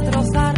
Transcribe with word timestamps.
sin 0.00 0.49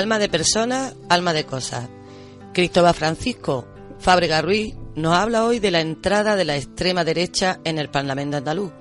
Alma 0.00 0.18
de 0.18 0.30
persona, 0.30 0.94
alma 1.10 1.34
de 1.34 1.44
cosas. 1.44 1.90
Cristóbal 2.54 2.94
Francisco 2.94 3.66
Fábrega 3.98 4.40
Ruiz 4.40 4.74
nos 4.96 5.12
habla 5.12 5.44
hoy 5.44 5.58
de 5.58 5.70
la 5.70 5.82
entrada 5.82 6.36
de 6.36 6.46
la 6.46 6.56
extrema 6.56 7.04
derecha 7.04 7.60
en 7.64 7.78
el 7.78 7.90
Parlamento 7.90 8.38
andaluz 8.38 8.72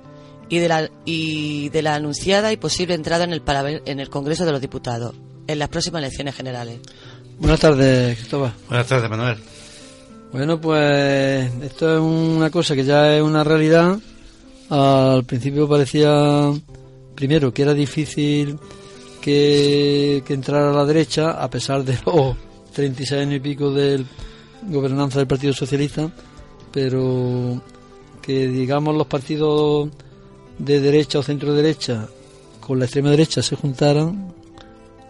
y 0.48 0.60
de 0.60 0.70
la, 0.70 0.90
y 1.04 1.68
de 1.70 1.82
la 1.82 1.96
anunciada 1.96 2.54
y 2.54 2.58
posible 2.58 2.94
entrada 2.94 3.26
en 3.26 3.34
el, 3.34 3.44
en 3.86 4.00
el 4.00 4.10
Congreso 4.10 4.46
de 4.46 4.54
los 4.54 4.62
Diputados 4.62 5.14
en 5.46 5.60
las 5.60 5.68
próximas 5.68 6.02
elecciones 6.02 6.36
generales. 6.36 6.80
Buenas 7.38 7.60
tardes, 7.60 8.18
Cristóbal. 8.18 8.54
Buenas 8.70 8.88
tardes, 8.88 9.10
Manuel. 9.10 9.40
Bueno, 10.32 10.62
pues 10.62 11.52
esto 11.64 11.96
es 11.96 12.00
una 12.00 12.50
cosa 12.50 12.76
que 12.76 12.86
ya 12.86 13.14
es 13.18 13.22
una 13.22 13.44
realidad. 13.44 14.00
Al 14.70 15.26
principio 15.26 15.68
parecía, 15.68 16.54
primero, 17.14 17.54
que 17.54 17.64
era 17.64 17.74
difícil 17.74 18.58
que, 19.22 20.24
que 20.26 20.34
entrara 20.34 20.70
a 20.70 20.74
la 20.74 20.86
derecha, 20.86 21.32
a 21.32 21.50
pesar 21.50 21.84
de 21.84 21.98
los 22.06 22.36
36 22.74 23.22
años 23.22 23.36
y 23.36 23.40
pico 23.40 23.72
de 23.72 24.04
gobernanza 24.64 25.20
del 25.20 25.28
Partido 25.28 25.54
Socialista, 25.54 26.12
pero 26.72 27.62
que, 28.22 28.48
digamos, 28.48 28.96
los 28.96 29.08
partidos 29.08 29.90
de 30.58 30.80
derecha 30.80 31.20
o 31.20 31.24
centro 31.24 31.54
derecha 31.54 32.08
con 32.60 32.78
la 32.78 32.86
extrema 32.86 33.10
derecha 33.10 33.42
se 33.42 33.56
juntaran 33.56 34.34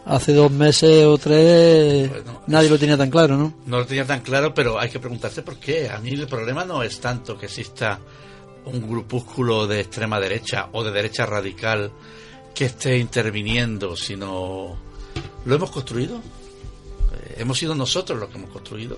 hace 0.05 0.33
dos 0.33 0.51
meses 0.51 1.05
o 1.05 1.17
tres 1.17 2.09
Bueno, 2.09 2.41
nadie 2.47 2.69
lo 2.69 2.79
tenía 2.79 2.97
tan 2.97 3.09
claro, 3.09 3.37
¿no? 3.37 3.53
No 3.65 3.79
lo 3.79 3.85
tenía 3.85 4.05
tan 4.05 4.21
claro, 4.21 4.53
pero 4.53 4.79
hay 4.79 4.89
que 4.89 4.99
preguntarse 4.99 5.41
por 5.43 5.57
qué. 5.57 5.89
A 5.89 5.99
mí 5.99 6.11
el 6.11 6.27
problema 6.27 6.65
no 6.65 6.81
es 6.83 6.99
tanto 6.99 7.37
que 7.37 7.47
exista 7.47 7.99
un 8.65 8.87
grupúsculo 8.87 9.67
de 9.67 9.81
extrema 9.81 10.19
derecha 10.19 10.69
o 10.71 10.83
de 10.83 10.91
derecha 10.91 11.25
radical 11.25 11.91
que 12.59 12.65
esté 12.65 12.97
interviniendo, 12.97 13.95
sino 13.95 14.77
lo 15.45 15.55
hemos 15.55 15.71
construido. 15.71 16.17
Eh, 16.17 17.35
hemos 17.37 17.57
sido 17.57 17.73
nosotros 17.73 18.19
los 18.19 18.27
que 18.27 18.37
hemos 18.37 18.49
construido. 18.49 18.97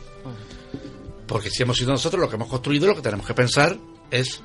Porque 1.27 1.51
si 1.51 1.61
hemos 1.61 1.77
sido 1.77 1.91
nosotros 1.91 2.21
los 2.21 2.27
que 2.27 2.37
hemos 2.37 2.47
construido, 2.47 2.87
lo 2.87 2.95
que 2.95 3.03
tenemos 3.03 3.23
que 3.23 3.35
pensar 3.35 3.77
es 4.09 4.41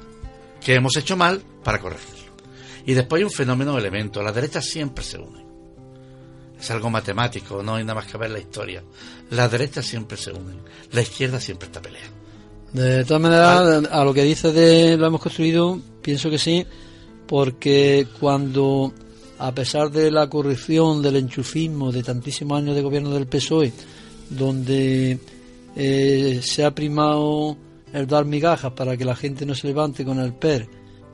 que 0.60 0.74
hemos 0.74 0.94
hecho 0.98 1.16
mal 1.16 1.40
para 1.64 1.80
corregirlo. 1.80 2.30
Y 2.84 2.92
después 2.92 3.20
hay 3.20 3.24
un 3.24 3.30
fenómeno 3.30 3.72
de 3.72 3.78
elemento. 3.78 4.22
Las 4.22 4.34
derechas 4.34 4.66
siempre 4.66 5.02
se 5.02 5.16
unen. 5.16 5.46
Es 6.60 6.70
algo 6.70 6.90
matemático, 6.90 7.62
no 7.62 7.76
hay 7.76 7.84
nada 7.84 7.94
más 7.94 8.12
que 8.12 8.18
ver 8.18 8.28
la 8.28 8.38
historia. 8.38 8.84
Las 9.30 9.50
derechas 9.50 9.86
siempre 9.86 10.18
se 10.18 10.30
unen, 10.30 10.60
la 10.92 11.00
izquierda 11.00 11.40
siempre 11.40 11.68
está 11.68 11.80
peleando. 11.80 12.18
De 12.74 13.02
todas 13.06 13.22
maneras, 13.22 13.90
a 13.90 14.04
lo 14.04 14.12
que 14.12 14.24
dices 14.24 14.52
de 14.52 14.98
lo 14.98 15.06
hemos 15.06 15.22
construido, 15.22 15.80
pienso 16.02 16.28
que 16.28 16.36
sí, 16.36 16.66
porque 17.26 18.06
cuando, 18.20 18.92
a 19.38 19.52
pesar 19.52 19.90
de 19.90 20.10
la 20.10 20.28
corrupción, 20.28 21.02
del 21.02 21.16
enchufismo, 21.16 21.92
de 21.92 22.02
tantísimos 22.02 22.58
años 22.58 22.74
de 22.74 22.82
gobierno 22.82 23.10
del 23.10 23.26
PSOE, 23.26 23.72
donde 24.30 25.18
eh, 25.76 26.40
se 26.42 26.64
ha 26.64 26.74
primado 26.74 27.56
el 27.92 28.06
dar 28.06 28.24
migajas 28.24 28.72
para 28.72 28.96
que 28.96 29.04
la 29.04 29.14
gente 29.16 29.46
no 29.46 29.54
se 29.54 29.66
levante 29.68 30.04
con 30.04 30.18
el 30.18 30.32
PER, 30.34 30.68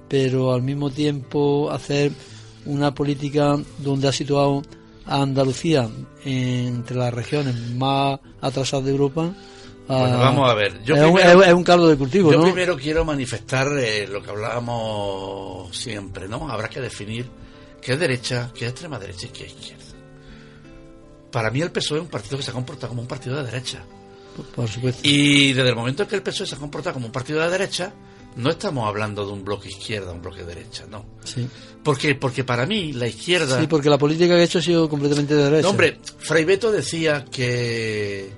pero 0.09 0.53
al 0.53 0.62
mismo 0.62 0.91
tiempo 0.91 1.71
hacer 1.71 2.12
una 2.66 2.94
política 2.94 3.56
donde 3.78 4.09
ha 4.09 4.12
situado 4.12 4.62
a 5.06 5.21
Andalucía 5.22 5.89
entre 6.25 6.97
las 6.97 7.12
regiones 7.12 7.54
más 7.75 8.21
atrasadas 8.41 8.84
de 8.87 8.93
Europa. 8.93 9.33
Bueno, 9.89 10.19
vamos 10.19 10.49
a 10.49 10.54
ver. 10.54 10.81
Yo 10.84 10.94
es, 10.94 11.03
un, 11.04 11.15
primero- 11.16 11.43
es 11.43 11.53
un 11.53 11.65
caldo 11.65 11.89
de 11.89 11.97
cultivo, 11.97 12.31
Yo 12.33 12.39
¿no? 12.39 12.44
primero 12.44 12.77
quiero 12.77 13.04
manifestar 13.04 13.66
eh, 13.78 14.06
lo 14.06 14.22
que 14.22 14.31
hablábamos 14.31 15.77
siempre, 15.77 16.28
¿no? 16.28 16.49
Habrá 16.49 16.69
que 16.69 16.81
definir 16.81 17.27
qué 17.82 17.93
es 17.94 17.98
derecha, 18.00 18.50
qué 18.54 18.65
es 18.66 18.70
extrema 18.70 18.98
derecha 18.98 19.26
y 19.26 19.31
qué 19.31 19.44
es 19.47 19.53
izquierda. 19.53 19.82
Para 21.31 21.50
mí 21.50 21.60
el 21.60 21.70
PSOE 21.72 21.98
es 21.98 22.04
un 22.04 22.10
partido 22.10 22.37
que 22.38 22.43
se 22.44 22.50
ha 22.50 22.54
comportado 22.54 22.88
como 22.91 23.03
un 23.03 23.09
partido 23.09 23.37
de 23.37 23.44
derecha. 23.44 23.82
Por- 24.37 24.47
Por 24.47 24.69
supuesto. 24.69 25.00
Y 25.03 25.53
desde 25.53 25.70
el 25.70 25.75
momento 25.76 26.03
en 26.03 26.09
que 26.09 26.16
el 26.16 26.22
PSOE 26.22 26.47
se 26.47 26.54
ha 26.54 26.59
comportado 26.59 26.94
como 26.94 27.06
un 27.06 27.12
partido 27.12 27.41
de 27.41 27.50
derecha, 27.50 27.92
no 28.37 28.50
estamos 28.50 28.87
hablando 28.88 29.26
de 29.26 29.32
un 29.32 29.44
bloque 29.44 29.69
izquierda, 29.69 30.12
un 30.12 30.22
bloque 30.22 30.42
derecha, 30.44 30.84
no. 30.91 31.04
Sí. 31.25 31.47
¿Por 31.82 31.98
qué? 31.98 32.15
Porque 32.15 32.44
para 32.44 32.65
mí 32.66 32.92
la 32.92 33.06
izquierda... 33.09 33.60
Sí, 33.60 33.66
porque 33.66 33.91
la 33.91 33.98
política 33.98 34.34
que 34.34 34.41
ha 34.41 34.44
hecho 34.44 34.59
ha 34.59 34.62
sido 34.62 34.88
completamente 34.88 35.34
de 35.34 35.44
derecha. 35.44 35.62
No, 35.62 35.71
hombre, 35.71 35.98
Fray 36.19 36.44
Beto 36.44 36.71
decía 36.71 37.25
que 37.31 38.31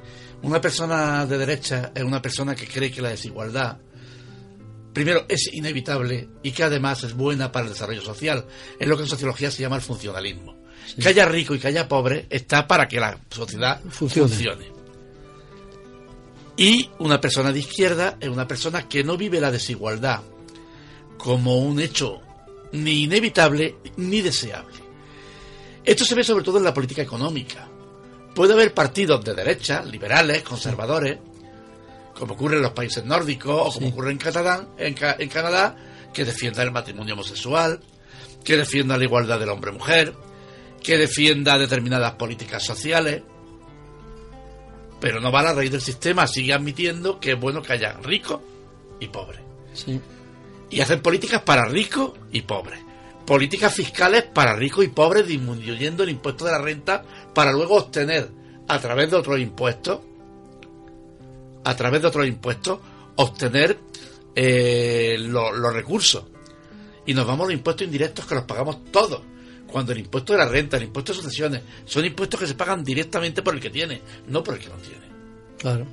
una 0.42 0.60
persona 0.60 1.26
de 1.26 1.38
derecha 1.38 1.92
es 1.94 2.02
una 2.02 2.20
persona 2.22 2.54
que 2.54 2.66
cree 2.66 2.90
que 2.90 3.02
la 3.02 3.10
desigualdad, 3.10 3.78
primero, 4.94 5.26
es 5.28 5.52
inevitable 5.52 6.28
y 6.42 6.52
que 6.52 6.62
además 6.62 7.04
es 7.04 7.12
buena 7.14 7.52
para 7.52 7.66
el 7.66 7.72
desarrollo 7.72 8.00
social. 8.00 8.46
Es 8.78 8.88
lo 8.88 8.96
que 8.96 9.02
en 9.02 9.08
sociología 9.08 9.50
se 9.50 9.60
llama 9.60 9.76
el 9.76 9.82
funcionalismo. 9.82 10.56
Que 10.98 11.08
haya 11.08 11.26
rico 11.26 11.54
y 11.54 11.58
que 11.58 11.68
haya 11.68 11.88
pobre 11.88 12.26
está 12.30 12.66
para 12.66 12.88
que 12.88 13.00
la 13.00 13.18
sociedad 13.30 13.80
Funcione. 13.90 14.28
funcione. 14.28 14.72
Y 16.56 16.88
una 17.00 17.20
persona 17.20 17.52
de 17.52 17.58
izquierda 17.58 18.16
es 18.20 18.28
una 18.28 18.46
persona 18.46 18.88
que 18.88 19.02
no 19.02 19.16
vive 19.16 19.40
la 19.40 19.50
desigualdad 19.50 20.22
como 21.18 21.58
un 21.58 21.80
hecho 21.80 22.20
ni 22.72 23.04
inevitable 23.04 23.76
ni 23.96 24.20
deseable. 24.20 24.76
Esto 25.84 26.04
se 26.04 26.14
ve 26.14 26.22
sobre 26.24 26.44
todo 26.44 26.58
en 26.58 26.64
la 26.64 26.74
política 26.74 27.02
económica. 27.02 27.68
Puede 28.34 28.52
haber 28.52 28.72
partidos 28.74 29.24
de 29.24 29.34
derecha, 29.34 29.84
liberales, 29.84 30.42
conservadores, 30.42 31.18
como 32.14 32.34
ocurre 32.34 32.56
en 32.56 32.62
los 32.62 32.72
países 32.72 33.04
nórdicos 33.04 33.54
o 33.60 33.72
como 33.72 33.86
Sí. 33.86 33.92
ocurre 33.92 34.10
en 34.12 34.18
Canadá, 34.18 34.66
en, 34.78 34.94
Ca- 34.94 35.16
en 35.18 35.28
Canadá, 35.28 35.76
que 36.12 36.24
defiendan 36.24 36.66
el 36.66 36.72
matrimonio 36.72 37.14
homosexual, 37.14 37.80
que 38.44 38.56
defiendan 38.56 38.98
la 38.98 39.04
igualdad 39.04 39.38
de 39.40 39.46
la 39.46 39.52
hombre-mujer, 39.52 40.14
que 40.82 40.96
defienda 40.98 41.58
determinadas 41.58 42.12
políticas 42.12 42.62
sociales. 42.62 43.22
Pero 45.00 45.20
no 45.20 45.30
va 45.32 45.40
a 45.40 45.44
la 45.44 45.52
raíz 45.54 45.70
del 45.70 45.80
sistema, 45.80 46.26
sigue 46.26 46.52
admitiendo 46.54 47.20
que 47.20 47.32
es 47.32 47.40
bueno 47.40 47.62
que 47.62 47.72
haya 47.74 47.92
ricos 48.02 48.40
y 49.00 49.08
pobres 49.08 49.40
Sí. 49.74 50.00
y 50.70 50.80
hacen 50.80 51.00
políticas 51.02 51.42
para 51.42 51.64
ricos 51.66 52.12
y 52.32 52.42
pobres. 52.42 52.80
Políticas 53.26 53.74
fiscales 53.74 54.22
para 54.24 54.54
ricos 54.54 54.84
y 54.84 54.88
pobres, 54.88 55.26
disminuyendo 55.26 56.02
el 56.04 56.10
impuesto 56.10 56.44
de 56.44 56.52
la 56.52 56.58
renta 56.58 57.02
para 57.34 57.52
luego 57.52 57.76
obtener, 57.76 58.30
a 58.68 58.78
través 58.78 59.10
de 59.10 59.16
otros 59.16 59.38
impuestos, 59.40 60.00
a 61.64 61.76
través 61.76 62.02
de 62.02 62.08
otros 62.08 62.26
impuestos, 62.26 62.78
obtener 63.16 63.78
eh, 64.36 65.16
lo- 65.18 65.52
los 65.52 65.72
recursos. 65.72 66.24
Y 67.06 67.14
nos 67.14 67.26
vamos 67.26 67.44
a 67.44 67.48
los 67.48 67.54
impuestos 67.58 67.84
indirectos 67.86 68.26
que 68.26 68.34
los 68.34 68.44
pagamos 68.44 68.84
todos. 68.90 69.20
Cuando 69.66 69.92
el 69.92 69.98
impuesto 69.98 70.32
de 70.32 70.38
la 70.38 70.48
renta, 70.48 70.76
el 70.76 70.84
impuesto 70.84 71.12
de 71.12 71.18
sucesiones, 71.20 71.62
son 71.84 72.04
impuestos 72.04 72.38
que 72.40 72.46
se 72.46 72.54
pagan 72.54 72.82
directamente 72.84 73.42
por 73.42 73.54
el 73.54 73.60
que 73.60 73.70
tiene, 73.70 74.00
no 74.28 74.42
por 74.42 74.54
el 74.54 74.60
que 74.60 74.68
no 74.68 74.76
tiene. 74.76 75.04
Claro. 75.58 75.86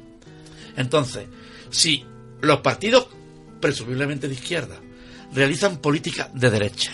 Entonces, 0.77 1.25
si 1.69 2.05
los 2.41 2.59
partidos, 2.61 3.07
presumiblemente 3.59 4.27
de 4.27 4.33
izquierda, 4.35 4.79
realizan 5.33 5.77
política 5.77 6.29
de 6.33 6.49
derecha. 6.49 6.91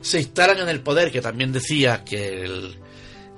Se 0.00 0.18
instalan 0.18 0.58
en 0.58 0.68
el 0.68 0.80
poder, 0.80 1.10
que 1.12 1.20
también 1.20 1.52
decía 1.52 2.04
que 2.04 2.44
el, 2.44 2.76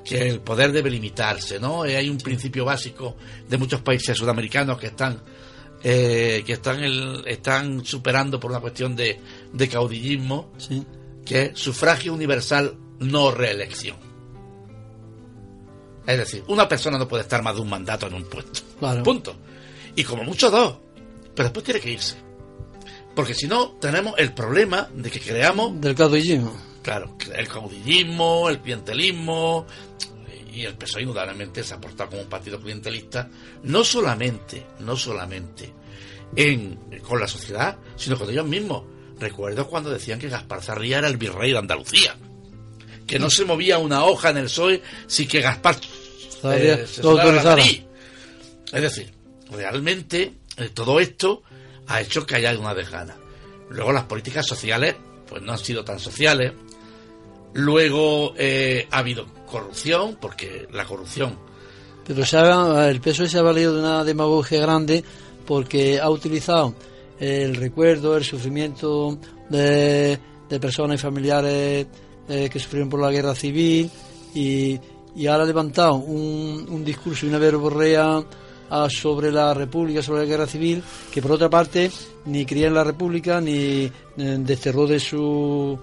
que 0.04 0.28
el 0.28 0.40
poder 0.40 0.72
debe 0.72 0.90
limitarse, 0.90 1.58
¿no? 1.60 1.84
Eh, 1.84 1.96
hay 1.96 2.08
un 2.08 2.19
principio 2.19 2.64
básico 2.64 3.16
de 3.49 3.58
muchos 3.58 3.81
países 3.81 4.16
sudamericanos 4.16 4.78
que 4.78 4.88
están 4.88 5.20
eh, 5.84 6.43
que 6.46 6.52
están 6.52 6.81
están 7.26 7.84
superando 7.84 8.38
por 8.38 8.50
una 8.50 8.60
cuestión 8.60 8.94
de, 8.94 9.19
de 9.52 9.69
caudillismo, 9.69 10.52
que 11.25 11.43
es 11.43 11.58
sufragio 11.58 12.14
universal, 12.14 12.76
no 13.00 13.31
reelección. 13.31 13.96
Es 16.06 16.19
decir, 16.19 16.44
una 16.49 16.69
persona 16.69 16.99
no 16.99 17.08
puede 17.08 17.22
estar 17.22 17.43
más 17.43 17.54
de 17.54 17.60
un 17.60 17.69
mandato 17.69 18.06
en 18.06 18.14
un 18.14 18.25
puesto. 18.25 18.60
Punto. 19.02 19.37
Y 19.94 20.04
como 20.04 20.25
mucho 20.25 20.50
dos. 20.50 20.76
Pero 21.34 21.49
después 21.49 21.64
tiene 21.64 21.81
que 21.81 21.90
irse. 21.90 22.16
Porque 23.14 23.34
si 23.34 23.46
no, 23.46 23.72
tenemos 23.72 24.14
el 24.19 24.32
problema 24.32 24.88
de 24.94 25.10
que 25.10 25.20
creamos... 25.20 25.81
Del 25.81 25.94
caudillismo. 25.94 26.71
Claro, 26.82 27.17
el 27.34 27.49
caudillismo, 27.49 28.49
el 28.49 28.61
clientelismo, 28.61 29.67
y 30.52 30.64
el 30.64 30.75
PSOE 30.75 31.02
indudablemente 31.02 31.64
se 31.64 31.75
ha 31.75 31.81
portado 31.81 32.11
como 32.11 32.23
un 32.23 32.29
partido 32.29 32.61
clientelista, 32.61 33.29
no 33.62 33.84
solamente, 33.84 34.67
no 34.81 34.96
solamente 34.96 35.73
en, 36.37 36.76
con 37.02 37.20
la 37.20 37.26
sociedad, 37.26 37.79
sino 37.96 38.19
con 38.19 38.29
ellos 38.31 38.46
mismos. 38.46 38.84
Recuerdo 39.19 39.67
cuando 39.67 39.90
decían 39.90 40.19
que 40.19 40.29
Gaspar 40.29 40.62
Zarría 40.62 40.99
era 40.99 41.08
el 41.08 41.17
virrey 41.17 41.52
de 41.52 41.58
Andalucía, 41.58 42.17
que 43.06 43.19
no 43.19 43.31
se 43.31 43.44
movía 43.44 43.78
una 43.78 44.05
hoja 44.05 44.31
en 44.31 44.38
el 44.38 44.44
PSOE 44.44 44.82
sin 45.06 45.28
que 45.28 45.40
Gaspar 45.40 45.76
eh, 46.44 46.87
se 46.87 47.02
Es 48.73 48.82
decir, 48.82 49.12
realmente 49.50 50.35
eh, 50.56 50.70
todo 50.75 51.00
esto 51.00 51.43
ha 51.87 52.00
hecho 52.00 52.26
que 52.26 52.37
haya 52.37 52.58
una 52.58 52.75
desgana. 52.75 53.17
Luego 53.70 53.93
las 53.93 54.05
políticas 54.05 54.46
sociales, 54.46 54.96
pues 55.28 55.43
no 55.43 55.52
han 55.52 55.58
sido 55.58 55.85
tan 55.85 55.99
sociales. 55.99 56.52
Luego 57.54 58.34
eh, 58.37 58.87
ha 58.90 58.99
habido 58.99 59.26
corrupción, 59.46 60.16
porque 60.20 60.66
la 60.72 60.84
corrupción... 60.84 61.37
Pero 62.04 62.26
se 62.26 62.37
ha, 62.37 62.88
el 62.88 63.00
PSOE 63.00 63.28
se 63.28 63.38
ha 63.38 63.43
valido 63.43 63.75
de 63.75 63.81
una 63.81 64.02
demagogia 64.02 64.60
grande 64.60 65.04
porque 65.46 66.00
ha 66.00 66.10
utilizado 66.10 66.75
el 67.20 67.54
recuerdo, 67.54 68.16
el 68.16 68.25
sufrimiento 68.25 69.19
de, 69.49 70.19
personas 70.60 70.99
y 70.99 71.02
familiares 71.02 71.87
eh, 72.28 72.49
que 72.52 72.58
sufrieron 72.58 72.88
por 72.88 73.00
la 73.00 73.12
guerra 73.12 73.37
civil 73.37 73.88
y, 74.34 74.78
y 75.14 75.26
ahora 75.26 75.44
ha 75.44 75.46
levantado 75.46 75.94
un, 75.94 76.66
un 76.69 76.84
discurso 76.84 77.26
y 77.26 77.28
una 77.28 77.38
verborrea 77.38 78.22
ah, 78.70 78.88
sobre 78.90 79.31
la 79.31 79.54
República, 79.54 80.02
sobre 80.02 80.22
la 80.22 80.26
guerra 80.26 80.46
civil, 80.46 80.82
que 81.12 81.22
por 81.22 81.32
otra 81.32 81.49
parte 81.49 81.90
ni 82.26 82.44
cría 82.44 82.69
en 82.69 82.75
la 82.75 82.84
República 82.84 83.40
ni 83.40 83.84
eh, 83.84 83.90
desterró 84.16 84.87
de 84.87 84.99
su 84.99 85.78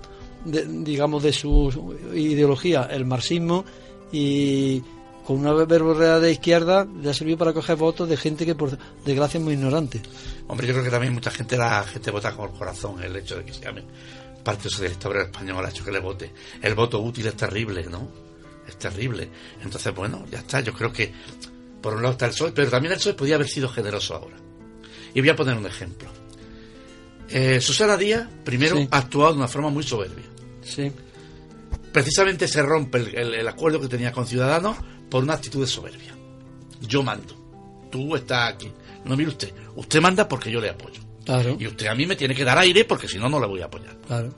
digamos, 0.45 1.23
de 1.23 1.33
su 1.33 1.95
ideología, 2.13 2.83
el 2.91 3.05
marxismo, 3.05 3.65
y 4.11 4.81
con 5.25 5.37
una 5.39 5.53
verborrea 5.53 6.19
de 6.19 6.31
izquierda 6.31 6.85
le 6.85 7.09
ha 7.09 7.13
servido 7.13 7.37
para 7.37 7.53
coger 7.53 7.75
votos 7.75 8.09
de 8.09 8.17
gente 8.17 8.45
que 8.45 8.55
por 8.55 8.77
desgracia 9.05 9.37
es 9.37 9.43
muy 9.43 9.53
ignorante. 9.53 10.01
Hombre, 10.47 10.65
yo 10.65 10.73
creo 10.73 10.85
que 10.85 10.89
también 10.89 11.13
mucha 11.13 11.29
gente, 11.29 11.57
la 11.57 11.83
gente 11.83 12.09
vota 12.09 12.35
con 12.35 12.49
el 12.49 12.57
corazón, 12.57 13.03
el 13.03 13.15
hecho 13.15 13.37
de 13.37 13.45
que 13.45 13.53
se 13.53 13.61
llame 13.61 13.83
Partido 14.43 14.69
Socialista 14.69 15.07
Obrero 15.09 15.25
Español 15.25 15.65
ha 15.65 15.69
hecho 15.69 15.85
que 15.85 15.91
le 15.91 15.99
vote. 15.99 16.31
El 16.61 16.73
voto 16.73 16.99
útil 16.99 17.27
es 17.27 17.35
terrible, 17.35 17.83
¿no? 17.83 18.09
Es 18.67 18.77
terrible. 18.77 19.29
Entonces, 19.61 19.93
bueno, 19.93 20.25
ya 20.31 20.39
está. 20.39 20.61
Yo 20.61 20.73
creo 20.73 20.91
que 20.91 21.11
por 21.81 21.93
un 21.93 22.01
lado 22.01 22.13
está 22.13 22.25
el 22.25 22.31
PSOE, 22.31 22.51
pero 22.51 22.69
también 22.69 22.93
el 22.93 22.97
PSOE 22.97 23.13
podía 23.13 23.35
haber 23.35 23.47
sido 23.47 23.69
generoso 23.69 24.15
ahora. 24.15 24.37
Y 25.13 25.19
voy 25.19 25.29
a 25.29 25.35
poner 25.35 25.57
un 25.57 25.65
ejemplo. 25.65 26.09
Eh, 27.31 27.61
Susana 27.61 27.95
Díaz, 27.97 28.27
primero, 28.43 28.87
ha 28.91 28.97
actuado 28.97 29.33
de 29.33 29.37
una 29.39 29.47
forma 29.47 29.69
muy 29.69 29.83
soberbia. 29.83 30.25
Sí. 30.61 30.91
Precisamente 31.91 32.47
se 32.47 32.61
rompe 32.61 32.97
el, 32.97 33.47
acuerdo 33.47 33.79
que 33.81 33.87
tenía 33.87 34.11
con 34.11 34.25
Ciudadanos 34.25 34.77
por 35.09 35.23
una 35.23 35.33
actitud 35.33 35.61
de 35.61 35.67
soberbia. 35.67 36.15
Yo 36.81 37.03
mando. 37.03 37.35
Tú 37.91 38.15
estás 38.15 38.53
aquí. 38.53 38.71
No 39.05 39.15
mire 39.15 39.29
usted. 39.29 39.53
Usted 39.75 40.01
manda 40.01 40.27
porque 40.27 40.51
yo 40.51 40.61
le 40.61 40.69
apoyo. 40.69 41.01
Claro. 41.25 41.57
Y 41.59 41.67
usted 41.67 41.87
a 41.87 41.95
mí 41.95 42.05
me 42.05 42.15
tiene 42.15 42.35
que 42.35 42.43
dar 42.43 42.57
aire 42.57 42.85
porque 42.85 43.07
si 43.07 43.17
no, 43.17 43.29
no 43.29 43.39
le 43.39 43.47
voy 43.47 43.61
a 43.61 43.65
apoyar. 43.65 43.95
Claro. 44.07 44.33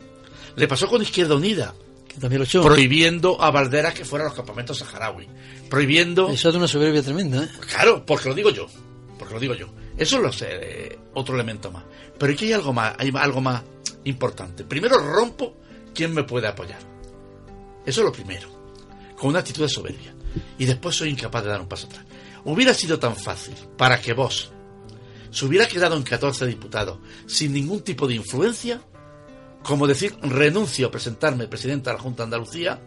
Le 0.56 0.68
pasó 0.68 0.88
con 0.88 1.02
Izquierda 1.02 1.36
Unida. 1.36 1.74
Que 2.08 2.20
también 2.20 2.42
lo 2.42 2.64
Prohibiendo 2.64 3.42
a 3.42 3.52
Valderas 3.52 3.94
que 3.94 4.04
fuera 4.04 4.26
a 4.26 4.28
los 4.28 4.36
campamentos 4.36 4.78
saharaui. 4.80 5.28
Prohibiendo. 5.70 6.30
Eso 6.30 6.50
es 6.50 6.56
una 6.56 6.68
soberbia 6.68 7.02
tremenda, 7.02 7.44
¿eh? 7.44 7.50
Claro, 7.70 8.06
porque 8.06 8.28
lo 8.30 8.36
digo 8.36 8.50
yo. 8.50 8.68
Porque 9.18 9.34
lo 9.34 9.40
digo 9.40 9.56
yo. 9.56 9.68
Eso 9.98 10.20
lo 10.20 10.32
sé, 10.32 10.48
eh, 10.52 11.00
otro 11.14 11.36
elemento 11.36 11.72
más. 11.72 11.84
Pero 12.18 12.34
aquí 12.34 12.46
hay 12.46 12.54
algo 12.54 12.74
más, 12.74 12.96
hay 12.98 13.12
algo 13.16 13.42
más 13.42 13.64
importante. 14.06 14.64
Primero 14.64 14.98
rompo 14.98 15.56
quién 15.94 16.14
me 16.14 16.24
puede 16.24 16.48
apoyar. 16.48 16.80
Eso 17.86 18.02
es 18.02 18.06
lo 18.06 18.12
primero. 18.12 18.50
Con 19.18 19.30
una 19.30 19.40
actitud 19.40 19.64
de 19.64 19.70
soberbia. 19.70 20.14
Y 20.58 20.66
después 20.66 20.96
soy 20.96 21.10
incapaz 21.10 21.44
de 21.44 21.50
dar 21.50 21.62
un 21.62 21.68
paso 21.68 21.88
atrás. 21.88 22.06
Hubiera 22.46 22.74
sido 22.74 22.98
tan 22.98 23.16
fácil 23.16 23.56
para 23.78 24.00
que 24.00 24.14
vos 24.14 24.52
se 25.30 25.46
hubiera 25.46 25.68
quedado 25.68 25.96
en 25.96 26.04
14 26.04 26.46
diputados 26.46 27.00
sin 27.26 27.54
ningún 27.54 27.82
tipo 27.82 28.08
de 28.08 28.16
influencia, 28.16 28.82
como 29.64 29.88
decir 29.88 30.16
renuncio 30.22 30.88
a 30.88 30.92
presentarme 30.92 31.48
presidente 31.48 31.90
de 31.90 31.96
la 31.96 32.02
Junta 32.02 32.24
de 32.24 32.26
Andalucía, 32.26 32.82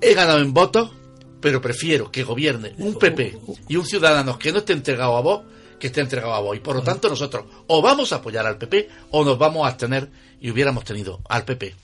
he 0.00 0.14
ganado 0.14 0.40
en 0.40 0.54
votos, 0.54 0.92
pero 1.40 1.60
prefiero 1.60 2.10
que 2.10 2.24
gobierne 2.24 2.74
un 2.78 2.94
PP 2.98 3.38
y 3.68 3.76
un 3.76 3.84
ciudadano 3.84 4.38
que 4.38 4.52
no 4.52 4.58
esté 4.58 4.72
entregado 4.72 5.16
a 5.16 5.20
vos 5.20 5.42
que 5.78 5.88
esté 5.88 6.00
entregado 6.00 6.34
a 6.34 6.40
vos. 6.40 6.56
Y 6.56 6.60
por 6.60 6.76
lo 6.76 6.82
tanto 6.82 7.08
nosotros 7.08 7.44
o 7.66 7.82
vamos 7.82 8.12
a 8.12 8.16
apoyar 8.16 8.46
al 8.46 8.58
PP 8.58 8.88
o 9.10 9.24
nos 9.24 9.38
vamos 9.38 9.64
a 9.64 9.68
abstener 9.68 10.08
y 10.40 10.50
hubiéramos 10.50 10.84
tenido 10.84 11.20
al 11.28 11.44
PP. 11.44 11.74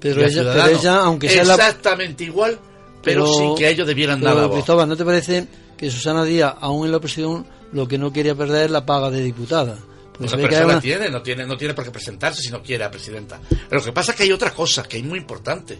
Pero, 0.00 0.24
ella, 0.24 1.00
aunque 1.00 1.28
sea 1.28 1.42
exactamente 1.42 2.24
igual, 2.24 2.58
pero, 3.02 3.26
sin 3.26 3.56
que 3.56 3.68
ellos 3.68 3.86
debieran 3.86 4.20
nada. 4.20 4.48
Cristóbal, 4.48 4.88
¿no 4.88 4.96
te 4.96 5.04
parece 5.04 5.46
que 5.76 5.90
Susana 5.90 6.24
Díaz, 6.24 6.54
aún 6.60 6.86
en 6.86 6.92
la 6.92 6.98
oposición, 6.98 7.46
lo 7.72 7.88
que 7.88 7.98
no 7.98 8.12
quería 8.12 8.34
perder 8.34 8.66
es 8.66 8.70
la 8.70 8.86
paga 8.86 9.10
de 9.10 9.22
diputada? 9.22 9.76
Pues 10.16 10.32
la 10.32 10.80
tiene, 10.80 11.10
no 11.10 11.22
tiene, 11.22 11.46
no 11.46 11.56
tiene 11.56 11.74
por 11.74 11.84
qué 11.84 11.90
presentarse 11.90 12.42
si 12.42 12.50
no 12.50 12.62
quiere 12.62 12.84
a 12.84 12.90
presidenta. 12.90 13.40
Pero 13.48 13.80
lo 13.80 13.84
que 13.84 13.92
pasa 13.92 14.12
es 14.12 14.16
que 14.16 14.24
hay 14.24 14.32
otra 14.32 14.52
cosa 14.52 14.82
que 14.82 14.98
es 14.98 15.04
muy 15.04 15.18
importante. 15.18 15.78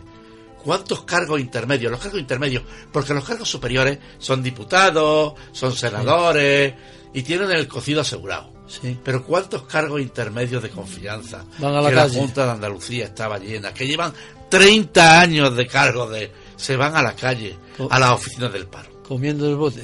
¿Cuántos 0.69 1.05
cargos 1.05 1.41
intermedios? 1.41 1.91
Los 1.91 1.99
cargos 1.99 2.21
intermedios, 2.21 2.63
porque 2.93 3.15
los 3.15 3.25
cargos 3.25 3.49
superiores 3.49 4.01
son 4.19 4.43
diputados, 4.43 5.33
son 5.51 5.75
senadores 5.75 6.75
y 7.15 7.23
tienen 7.23 7.51
el 7.53 7.67
cocido 7.67 8.03
asegurado. 8.03 8.53
Sí. 8.67 8.99
Pero 9.03 9.25
¿cuántos 9.25 9.63
cargos 9.63 9.99
intermedios 9.99 10.63
de 10.63 10.69
confianza? 10.69 11.43
Van 11.57 11.75
a 11.75 11.81
la 11.81 11.89
que 11.89 11.95
la 11.95 12.09
Junta 12.11 12.45
de 12.45 12.51
Andalucía 12.51 13.07
estaba 13.07 13.39
llena, 13.39 13.73
que 13.73 13.87
llevan 13.87 14.13
30 14.51 15.21
años 15.21 15.57
de 15.57 15.67
cargo 15.67 16.07
de... 16.11 16.31
Se 16.57 16.77
van 16.77 16.95
a 16.95 17.03
la 17.03 17.17
calle, 17.17 17.57
a 17.89 17.99
las 17.99 18.11
oficinas 18.11 18.53
del 18.53 18.67
paro. 18.67 18.91
Comiendo 19.09 19.49
el 19.49 19.57
bote. 19.57 19.83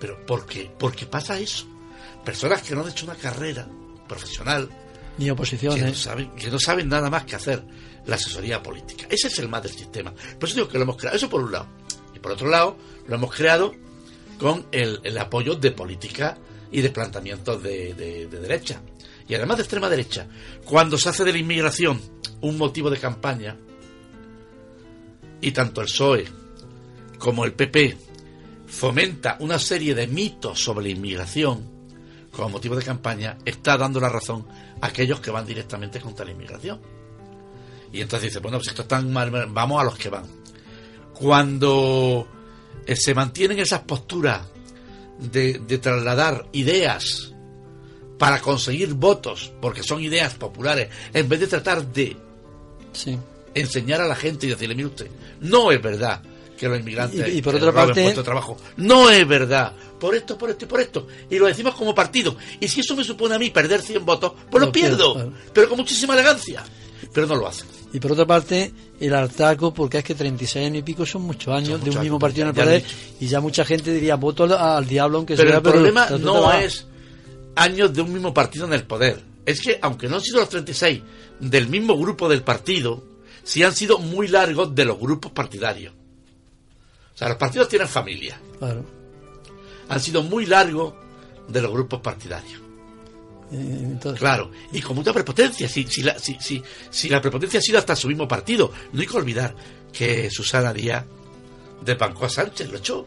¿Pero 0.00 0.24
por 0.24 0.46
qué? 0.46 0.70
Porque 0.78 1.04
pasa 1.04 1.38
eso. 1.38 1.66
Personas 2.24 2.62
que 2.62 2.74
no 2.74 2.80
han 2.80 2.88
hecho 2.88 3.04
una 3.04 3.16
carrera 3.16 3.68
profesional. 4.08 4.66
Ni 5.18 5.28
oposiciones. 5.28 5.78
Que 5.78 5.90
no 5.90 5.94
saben, 5.94 6.30
que 6.36 6.50
no 6.50 6.58
saben 6.58 6.88
nada 6.88 7.10
más 7.10 7.24
que 7.24 7.36
hacer 7.36 7.62
la 8.08 8.16
asesoría 8.16 8.62
política. 8.62 9.06
Ese 9.10 9.28
es 9.28 9.38
el 9.38 9.48
más 9.48 9.62
del 9.62 9.72
sistema. 9.72 10.12
Por 10.12 10.48
eso 10.48 10.56
digo 10.56 10.68
que 10.68 10.78
lo 10.78 10.84
hemos 10.84 10.96
creado. 10.96 11.16
Eso 11.16 11.28
por 11.28 11.42
un 11.42 11.52
lado. 11.52 11.68
Y 12.14 12.18
por 12.18 12.32
otro 12.32 12.48
lado, 12.48 12.76
lo 13.06 13.14
hemos 13.14 13.34
creado 13.34 13.74
con 14.38 14.66
el, 14.72 15.18
apoyo 15.18 15.54
de 15.54 15.70
política 15.72 16.38
y 16.72 16.80
de 16.80 16.90
planteamientos 16.90 17.62
de, 17.62 17.94
de, 17.94 18.26
derecha. 18.26 18.80
Y 19.28 19.34
además 19.34 19.58
de 19.58 19.62
extrema 19.64 19.90
derecha, 19.90 20.26
cuando 20.64 20.96
se 20.96 21.10
hace 21.10 21.22
de 21.22 21.32
la 21.32 21.38
inmigración 21.38 22.00
un 22.40 22.56
motivo 22.56 22.88
de 22.88 22.98
campaña, 22.98 23.56
y 25.40 25.52
tanto 25.52 25.82
el 25.82 25.86
PSOE 25.86 26.26
como 27.18 27.44
el 27.44 27.52
PP 27.52 27.96
fomenta 28.66 29.36
una 29.40 29.58
serie 29.58 29.94
de 29.94 30.06
mitos 30.06 30.62
sobre 30.62 30.86
la 30.86 30.92
inmigración 30.92 31.78
como 32.32 32.48
motivo 32.50 32.74
de 32.74 32.84
campaña, 32.84 33.36
está 33.44 33.76
dando 33.76 34.00
la 34.00 34.08
razón 34.08 34.46
a 34.80 34.86
aquellos 34.86 35.20
que 35.20 35.30
van 35.30 35.44
directamente 35.44 36.00
contra 36.00 36.24
la 36.24 36.32
inmigración. 36.32 36.97
Y 37.92 38.00
entonces 38.00 38.30
dice, 38.30 38.40
bueno, 38.40 38.58
pues 38.58 38.68
esto 38.68 38.82
están 38.82 39.12
mal, 39.12 39.30
vamos 39.50 39.80
a 39.80 39.84
los 39.84 39.96
que 39.96 40.08
van. 40.08 40.24
Cuando 41.14 42.28
eh, 42.86 42.96
se 42.96 43.14
mantienen 43.14 43.58
esas 43.58 43.80
posturas 43.80 44.42
de, 45.18 45.78
trasladar 45.78 46.46
ideas 46.52 47.32
para 48.18 48.40
conseguir 48.40 48.94
votos, 48.94 49.52
porque 49.60 49.82
son 49.82 50.02
ideas 50.02 50.34
populares, 50.34 50.88
en 51.12 51.28
vez 51.28 51.40
de 51.40 51.46
tratar 51.46 51.86
de 51.86 52.16
enseñar 53.54 54.00
a 54.00 54.08
la 54.08 54.16
gente 54.16 54.46
y 54.46 54.50
decirle, 54.50 54.74
mire 54.74 54.88
usted, 54.88 55.10
no 55.40 55.70
es 55.70 55.80
verdad 55.80 56.22
que 56.56 56.68
los 56.68 56.80
inmigrantes 56.80 57.32
y, 57.32 57.40
por 57.40 57.54
otra 57.54 57.72
parte 57.72 58.12
trabajo, 58.14 58.56
no 58.76 59.08
es 59.10 59.26
verdad, 59.26 59.72
por 60.00 60.14
esto, 60.14 60.36
por 60.36 60.50
esto 60.50 60.64
y 60.64 60.68
por 60.68 60.80
esto, 60.80 61.06
y 61.30 61.38
lo 61.38 61.46
decimos 61.46 61.74
como 61.74 61.94
partido, 61.94 62.36
y 62.58 62.66
si 62.68 62.80
eso 62.80 62.96
me 62.96 63.04
supone 63.04 63.34
a 63.34 63.38
mí 63.38 63.50
perder 63.50 63.80
100 63.80 64.04
votos, 64.04 64.32
pues 64.50 64.64
lo, 64.64 64.72
pierdo, 64.72 65.32
pero 65.52 65.68
con 65.68 65.78
muchísima 65.78 66.14
elegancia, 66.14 66.64
pero 67.12 67.26
no 67.26 67.36
lo 67.36 67.46
hacen. 67.46 67.66
Y 67.92 68.00
por 68.00 68.12
otra 68.12 68.26
parte, 68.26 68.72
el 69.00 69.14
hartaco, 69.14 69.72
porque 69.72 69.98
es 69.98 70.04
que 70.04 70.14
36 70.14 70.66
años 70.66 70.78
y 70.78 70.82
pico 70.82 71.06
son 71.06 71.22
muchos 71.22 71.54
años 71.54 71.82
de 71.82 71.90
un 71.90 72.00
mismo 72.00 72.18
partido 72.18 72.44
en 72.44 72.48
el 72.48 72.54
poder, 72.54 72.84
y 73.20 73.26
ya 73.26 73.40
mucha 73.40 73.64
gente 73.64 73.92
diría 73.92 74.16
voto 74.16 74.44
al, 74.44 74.86
diablo, 74.86 75.18
aunque 75.18 75.36
pero 75.36 75.48
sea. 75.48 75.56
El 75.58 75.62
problema 75.62 76.08
no 76.10 76.52
es 76.52 76.86
años 77.56 77.92
de 77.92 78.02
un 78.02 78.12
mismo 78.12 78.34
partido 78.34 78.66
en 78.66 78.74
el 78.74 78.84
poder. 78.84 79.22
Es 79.46 79.60
que, 79.60 79.78
aunque 79.80 80.08
no 80.08 80.16
han 80.16 80.22
sido 80.22 80.40
los 80.40 80.48
36 80.50 81.02
del 81.40 81.68
mismo 81.68 81.96
grupo 81.96 82.28
del 82.28 82.42
partido, 82.42 83.02
sí 83.42 83.62
han 83.62 83.74
sido 83.74 83.98
muy 83.98 84.28
largos 84.28 84.74
de 84.74 84.84
los 84.84 84.98
grupos 84.98 85.32
partidarios. 85.32 85.94
O 87.14 87.18
sea, 87.18 87.30
los 87.30 87.38
partidos 87.38 87.68
tienen 87.68 87.88
familia. 87.88 88.38
Claro. 88.58 88.84
Han 89.88 90.00
sido 90.00 90.22
muy 90.22 90.44
largos 90.44 90.94
de 91.48 91.62
los 91.62 91.72
grupos 91.72 92.00
partidarios. 92.00 92.67
Eh, 93.50 93.80
entonces, 93.82 94.18
Claro, 94.20 94.50
y 94.72 94.80
con 94.80 94.96
mucha 94.96 95.12
prepotencia. 95.12 95.68
Si, 95.68 95.84
si, 95.84 96.02
la, 96.02 96.18
si, 96.18 96.36
si, 96.40 96.62
si 96.90 97.08
la 97.08 97.20
prepotencia 97.20 97.58
ha 97.58 97.62
sido 97.62 97.78
hasta 97.78 97.96
su 97.96 98.08
mismo 98.08 98.28
partido, 98.28 98.70
no 98.92 99.00
hay 99.00 99.06
que 99.06 99.16
olvidar 99.16 99.54
que 99.92 100.30
Susana 100.30 100.72
Díaz 100.72 101.04
desbancó 101.84 102.26
a 102.26 102.28
Sánchez, 102.28 102.70
lo 102.70 102.78
echó. 102.78 103.06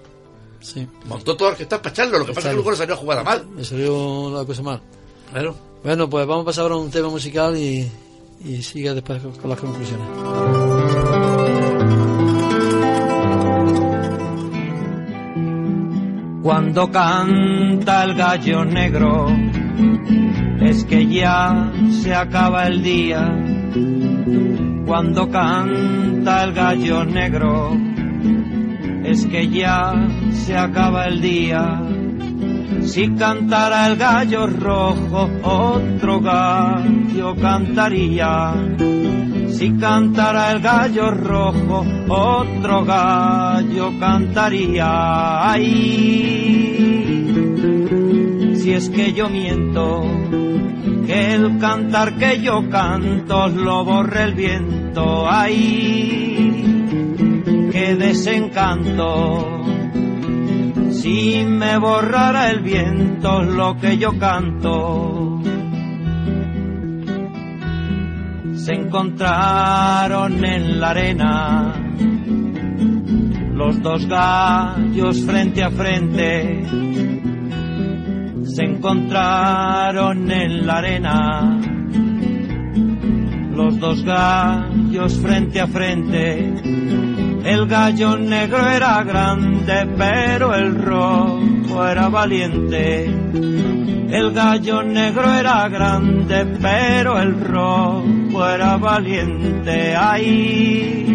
sí. 0.59 0.87
Montó 1.05 1.35
todo 1.37 1.55
que 1.55 1.63
está 1.63 1.81
para 1.81 1.91
echarlo. 1.93 2.19
Lo 2.19 2.25
que 2.25 2.33
pasa 2.33 2.47
es 2.47 2.51
que 2.51 2.55
luego 2.55 2.71
le 2.71 2.77
salió 2.77 2.93
a 2.95 2.97
jugada 2.97 3.23
mal. 3.23 3.47
Me 3.49 3.63
salió 3.63 4.31
la 4.35 4.45
cosa 4.45 4.61
mal. 4.63 4.81
Claro. 5.31 5.55
Bueno, 5.83 6.09
pues 6.09 6.25
vamos 6.27 6.43
a 6.43 6.45
pasar 6.45 6.63
ahora 6.63 6.75
a 6.75 6.77
un 6.79 6.91
tema 6.91 7.09
musical 7.09 7.55
y, 7.57 7.89
y 8.43 8.61
sigue 8.63 8.93
después 8.93 9.21
con, 9.21 9.31
con 9.33 9.49
las 9.49 9.59
conclusiones. 9.59 10.07
Cuando 16.43 16.91
canta 16.91 18.03
el 18.03 18.15
gallo 18.15 18.65
negro, 18.65 19.27
es 20.61 20.85
que 20.85 21.05
ya 21.07 21.71
se 21.89 22.13
acaba 22.13 22.67
el 22.67 22.81
día. 22.83 23.27
Cuando 24.85 25.29
canta 25.29 26.43
el 26.43 26.53
gallo 26.53 27.03
negro, 27.05 27.77
es 29.03 29.25
que 29.25 29.47
ya 29.49 29.93
se 30.31 30.55
acaba 30.57 31.05
el 31.05 31.21
día. 31.21 31.81
Si 32.81 33.09
cantara 33.15 33.87
el 33.87 33.95
gallo 33.97 34.47
rojo, 34.47 35.29
otro 35.43 36.19
gallo 36.21 37.35
cantaría. 37.35 38.53
Si 39.49 39.71
cantara 39.73 40.51
el 40.53 40.61
gallo 40.61 41.11
rojo, 41.11 41.85
otro 42.07 42.83
gallo 42.83 43.91
cantaría. 43.99 45.51
Que 48.91 49.13
yo 49.13 49.29
miento, 49.29 50.03
que 51.05 51.33
el 51.33 51.57
cantar 51.59 52.15
que 52.15 52.41
yo 52.41 52.69
canto 52.69 53.47
lo 53.47 53.85
borre 53.85 54.23
el 54.23 54.33
viento. 54.33 55.25
Ay, 55.29 56.63
qué 57.71 57.95
desencanto. 57.95 59.63
Si 60.91 61.43
me 61.47 61.77
borrara 61.77 62.51
el 62.51 62.61
viento 62.61 63.41
lo 63.41 63.77
que 63.77 63.97
yo 63.97 64.17
canto. 64.19 65.39
Se 68.53 68.73
encontraron 68.73 70.45
en 70.45 70.79
la 70.79 70.89
arena 70.91 71.73
los 73.53 73.81
dos 73.81 74.05
gallos 74.07 75.21
frente 75.25 75.63
a 75.63 75.71
frente. 75.71 77.20
Se 78.53 78.63
encontraron 78.63 80.29
en 80.29 80.67
la 80.67 80.77
arena 80.79 81.57
los 83.53 83.79
dos 83.79 84.03
gallos 84.03 85.19
frente 85.21 85.61
a 85.61 85.67
frente. 85.67 86.53
El 87.45 87.65
gallo 87.67 88.17
negro 88.17 88.67
era 88.67 89.03
grande, 89.03 89.87
pero 89.97 90.53
el 90.53 90.75
rojo 90.75 91.87
era 91.87 92.09
valiente. 92.09 93.05
El 93.05 94.33
gallo 94.33 94.83
negro 94.83 95.33
era 95.33 95.69
grande, 95.69 96.45
pero 96.61 97.19
el 97.21 97.39
rojo 97.39 98.49
era 98.49 98.75
valiente. 98.75 99.95
Ay, 99.95 101.05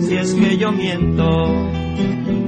si 0.00 0.16
es 0.16 0.32
que 0.32 0.56
yo 0.56 0.72
miento, 0.72 1.75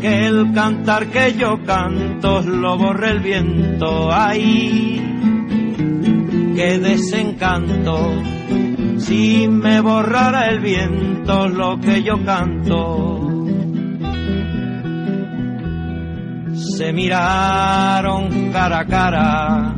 que 0.00 0.26
el 0.26 0.52
cantar 0.52 1.06
que 1.06 1.34
yo 1.34 1.62
canto 1.64 2.40
lo 2.42 2.76
borre 2.76 3.10
el 3.10 3.20
viento. 3.20 4.10
Ay, 4.12 5.00
qué 6.54 6.78
desencanto. 6.78 8.12
Si 8.98 9.48
me 9.48 9.80
borrara 9.80 10.48
el 10.48 10.60
viento 10.60 11.48
lo 11.48 11.80
que 11.80 12.02
yo 12.02 12.24
canto. 12.24 13.44
Se 16.76 16.92
miraron 16.92 18.52
cara 18.52 18.80
a 18.80 18.86
cara 18.86 19.74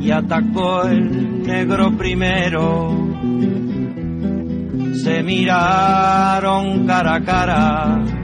y 0.00 0.10
atacó 0.10 0.84
el 0.84 1.42
negro 1.42 1.96
primero. 1.96 3.08
Se 5.02 5.22
miraron 5.22 6.86
cara 6.86 7.14
a 7.14 7.20
cara 7.20 8.19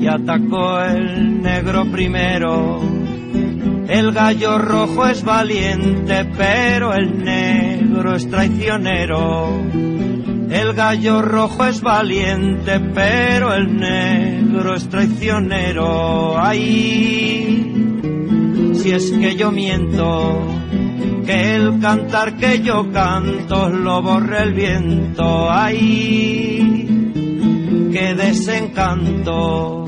y 0.00 0.06
atacó 0.06 0.80
el 0.80 1.42
negro 1.42 1.84
primero. 1.90 2.80
El 3.86 4.12
gallo 4.12 4.58
rojo 4.58 5.06
es 5.06 5.22
valiente, 5.22 6.24
pero 6.36 6.94
el 6.94 7.22
negro 7.22 8.14
es 8.14 8.30
traicionero. 8.30 9.62
El 10.50 10.72
gallo 10.72 11.20
rojo 11.22 11.66
es 11.66 11.82
valiente, 11.82 12.80
pero 12.94 13.52
el 13.52 13.76
negro 13.76 14.74
es 14.74 14.88
traicionero. 14.88 16.38
Ay, 16.38 18.00
si 18.74 18.92
es 18.92 19.10
que 19.10 19.36
yo 19.36 19.52
miento, 19.52 20.40
que 21.26 21.56
el 21.56 21.78
cantar 21.78 22.36
que 22.36 22.60
yo 22.60 22.90
canto 22.90 23.68
lo 23.68 24.00
borre 24.02 24.44
el 24.44 24.54
viento. 24.54 25.50
Ay, 25.50 26.88
qué 27.92 28.14
desencanto. 28.14 29.79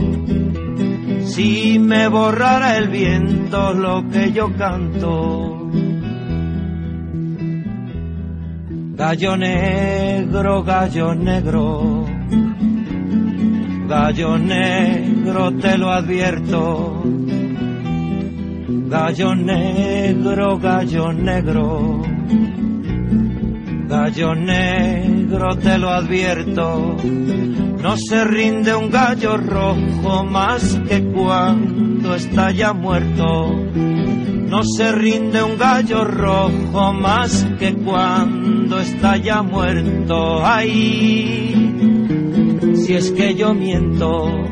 Si 1.35 1.79
me 1.79 2.09
borrara 2.09 2.77
el 2.77 2.89
viento 2.89 3.73
lo 3.73 4.07
que 4.11 4.33
yo 4.33 4.55
canto. 4.55 5.71
Gallo 8.95 9.37
negro, 9.39 10.63
gallo 10.63 11.15
negro, 11.15 12.05
gallo 13.89 14.37
negro 14.37 15.53
te 15.53 15.79
lo 15.79 15.91
advierto. 15.91 17.03
Gallo 18.91 19.35
negro, 19.35 20.59
gallo 20.59 21.13
negro, 21.15 22.03
gallo 23.93 24.35
negro 24.35 25.55
te 25.59 25.77
lo 25.77 25.91
advierto. 25.91 26.97
No 27.83 27.97
se 27.99 28.25
rinde 28.25 28.75
un 28.75 28.91
gallo 28.91 29.37
rojo 29.37 30.25
más 30.25 30.81
que 30.89 31.05
cuando 31.05 32.15
está 32.15 32.51
ya 32.53 32.73
muerto. 32.73 33.55
No 33.75 34.63
se 34.65 34.93
rinde 34.93 35.43
un 35.43 35.59
gallo 35.59 36.05
rojo 36.05 36.95
más 36.95 37.47
que 37.59 37.75
cuando 37.75 38.81
está 38.81 39.19
ya 39.19 39.43
muerto. 39.43 40.41
Ay, 40.43 41.53
si 42.75 42.95
es 42.95 43.13
que 43.13 43.35
yo 43.35 43.53
miento, 43.53 44.49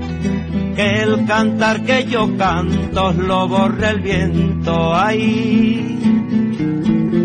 que 0.76 1.02
el 1.02 1.24
cantar 1.24 1.82
que 1.84 2.04
yo 2.04 2.36
canto 2.36 3.14
lo 3.14 3.48
borre 3.48 3.88
el 3.88 4.00
viento. 4.00 4.94
Ay, 4.94 5.98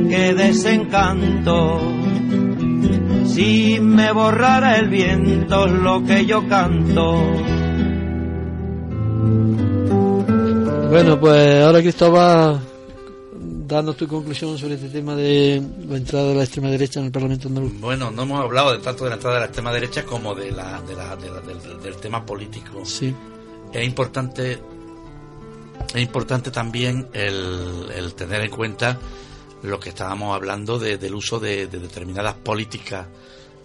qué 0.10 0.34
desencanto. 0.34 2.04
Si 3.36 3.80
me 3.82 4.12
borrara 4.13 4.77
el 4.77 4.88
viento 4.89 5.68
lo 5.68 6.04
que 6.06 6.25
yo 6.25 6.48
canto. 6.48 7.22
Bueno, 10.89 11.20
pues 11.20 11.62
ahora 11.63 11.82
Cristóbal, 11.82 12.62
danos 13.68 13.98
tu 13.98 14.08
conclusión 14.08 14.58
sobre 14.58 14.75
este 14.75 14.88
tema 14.88 15.15
de 15.15 15.62
la 15.89 15.98
entrada 15.98 16.30
de 16.30 16.36
la 16.36 16.44
extrema 16.44 16.70
derecha 16.70 17.01
en 17.01 17.08
el 17.08 17.12
Parlamento 17.12 17.50
andaluz. 17.50 17.74
Bueno, 17.82 18.10
no 18.12 18.24
hemos 18.24 18.39
hablado 18.42 18.72
de 18.72 18.80
tanto 18.80 19.04
de 19.04 19.10
la 19.10 19.15
entrada 19.18 19.36
de 19.36 19.39
la 19.42 19.46
extrema 19.48 19.74
derecha 19.74 20.06
como 20.06 20.34
de 20.34 20.51
la, 20.51 20.82
de 20.82 20.96
la- 20.96 21.15
de 21.18 21.30
la- 21.30 21.42
del, 21.42 21.82
del 21.84 21.96
tema 21.98 22.25
político. 22.25 22.86
Sí, 22.86 23.13
Es 23.74 23.86
importante, 23.86 24.60
es 25.94 26.01
importante 26.01 26.51
también 26.51 27.08
el, 27.12 27.88
el 27.94 28.13
tener 28.13 28.39
en 28.42 28.51
cuenta 28.51 28.98
lo 29.65 29.79
que 29.79 29.89
estábamos 29.89 30.36
hablando 30.36 30.77
de- 30.79 30.98
del 30.98 31.15
uso 31.15 31.39
de, 31.39 31.67
de 31.67 31.79
determinadas 31.79 32.36
políticas, 32.36 33.07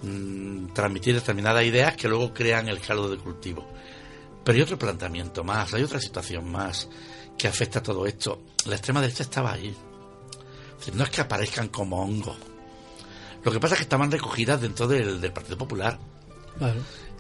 mm, 0.02 0.69
transmitir 0.75 1.14
determinadas 1.14 1.64
ideas 1.64 1.97
que 1.97 2.09
luego 2.09 2.33
crean 2.33 2.69
el 2.69 2.80
caldo 2.80 3.09
de 3.09 3.16
cultivo. 3.19 3.66
Pero 4.45 4.57
hay 4.57 4.62
otro 4.62 4.78
planteamiento 4.78 5.45
más, 5.45 5.73
hay 5.75 5.83
otra 5.83 6.00
situación 6.00 6.50
más 6.50 6.88
que 7.37 7.49
afecta 7.49 7.78
a 7.80 7.83
todo 7.83 8.07
esto. 8.07 8.42
La 8.66 8.76
extrema 8.76 9.00
derecha 9.00 9.23
estaba 9.23 9.52
ahí. 9.52 9.75
No 10.95 11.04
es 11.04 11.11
que 11.11 11.21
aparezcan 11.21 11.69
como 11.69 12.02
hongos. 12.02 12.37
Lo 13.45 13.52
que 13.52 13.61
pasa 13.61 13.75
es 13.75 13.78
que 13.80 13.85
estaban 13.85 14.11
recogidas 14.11 14.61
dentro 14.61 14.87
del, 14.88 15.21
del 15.21 15.33
Partido 15.33 15.57
Popular. 15.59 15.99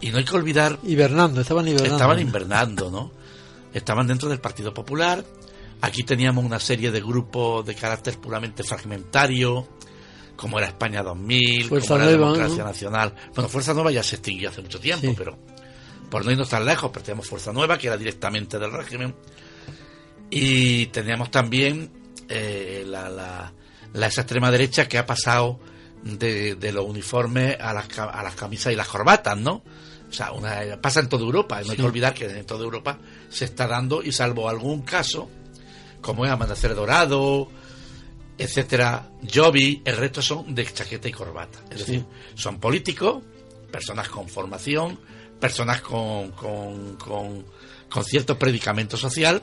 Y 0.00 0.10
no 0.10 0.18
hay 0.18 0.24
que 0.24 0.34
olvidar 0.36 0.78
Hibernando, 0.82 1.40
estaban 1.42 1.66
hibernando. 1.68 1.94
estaban 1.96 2.20
invernando, 2.20 2.90
¿no? 2.90 3.12
Estaban 3.72 4.06
dentro 4.06 4.28
del 4.30 4.40
Partido 4.40 4.72
Popular, 4.74 5.24
Aquí 5.82 6.02
teníamos 6.04 6.44
una 6.44 6.60
serie 6.60 6.90
de 6.90 7.00
grupos 7.00 7.64
de 7.64 7.74
carácter 7.74 8.18
puramente 8.18 8.62
fragmentario, 8.62 9.66
como 10.36 10.58
era 10.58 10.68
España 10.68 11.02
2000, 11.02 11.64
Fuerza 11.68 11.88
como 11.88 12.00
era 12.02 12.10
Nueva, 12.16 12.26
Democracia 12.32 12.62
¿no? 12.64 12.68
Nacional. 12.70 13.14
Bueno, 13.34 13.48
Fuerza 13.48 13.74
Nueva 13.74 13.90
ya 13.90 14.02
se 14.02 14.16
extinguió 14.16 14.50
hace 14.50 14.62
mucho 14.62 14.78
tiempo, 14.80 15.06
Sí. 15.08 15.14
pero 15.16 15.38
por 16.10 16.24
no 16.24 16.30
irnos 16.32 16.48
tan 16.48 16.64
lejos, 16.66 16.90
pero 16.92 17.04
teníamos 17.04 17.28
Fuerza 17.28 17.52
Nueva, 17.52 17.78
que 17.78 17.86
era 17.86 17.96
directamente 17.96 18.58
del 18.58 18.72
régimen. 18.72 19.14
Y 20.30 20.86
teníamos 20.86 21.30
también 21.30 21.90
eh, 22.28 22.84
la, 22.86 23.08
la- 23.08 23.52
la- 23.92 24.06
esa 24.06 24.20
extrema 24.20 24.50
derecha 24.50 24.86
que 24.88 24.98
ha 24.98 25.06
pasado 25.06 25.58
de, 26.02 26.54
de 26.54 26.72
los 26.72 26.84
uniformes 26.84 27.56
a 27.60 27.72
las, 27.72 27.86
a 27.98 28.22
las 28.22 28.34
camisas 28.34 28.72
y 28.72 28.76
las 28.76 28.86
corbatas, 28.88 29.36
¿no? 29.36 29.62
O 30.08 30.12
sea, 30.12 30.32
una, 30.32 30.80
pasa 30.80 31.00
en 31.00 31.08
toda 31.08 31.24
Europa. 31.24 31.60
No 31.64 31.70
hay 31.72 31.76
que 31.76 31.82
olvidar 31.84 32.14
que 32.14 32.26
en 32.26 32.46
toda 32.46 32.64
Europa 32.64 32.98
se 33.28 33.44
está 33.46 33.66
dando, 33.66 34.02
y 34.02 34.12
salvo 34.12 34.48
algún 34.48 34.82
caso, 34.82 35.28
como 36.00 36.24
es 36.24 36.30
Amanecer 36.30 36.74
Dorado, 36.74 37.48
etcétera, 38.38 39.10
Joby, 39.32 39.82
el 39.84 39.96
resto 39.96 40.22
son 40.22 40.54
de 40.54 40.64
chaqueta 40.64 41.08
y 41.08 41.12
corbata. 41.12 41.60
Es 41.70 41.80
decir, 41.80 42.04
son 42.34 42.58
políticos, 42.58 43.22
personas 43.70 44.08
con 44.08 44.28
formación, 44.28 44.98
personas 45.38 45.80
con, 45.80 46.30
con, 46.32 46.96
con, 46.96 47.44
con 47.88 48.04
cierto 48.04 48.38
predicamento 48.38 48.96
social, 48.96 49.42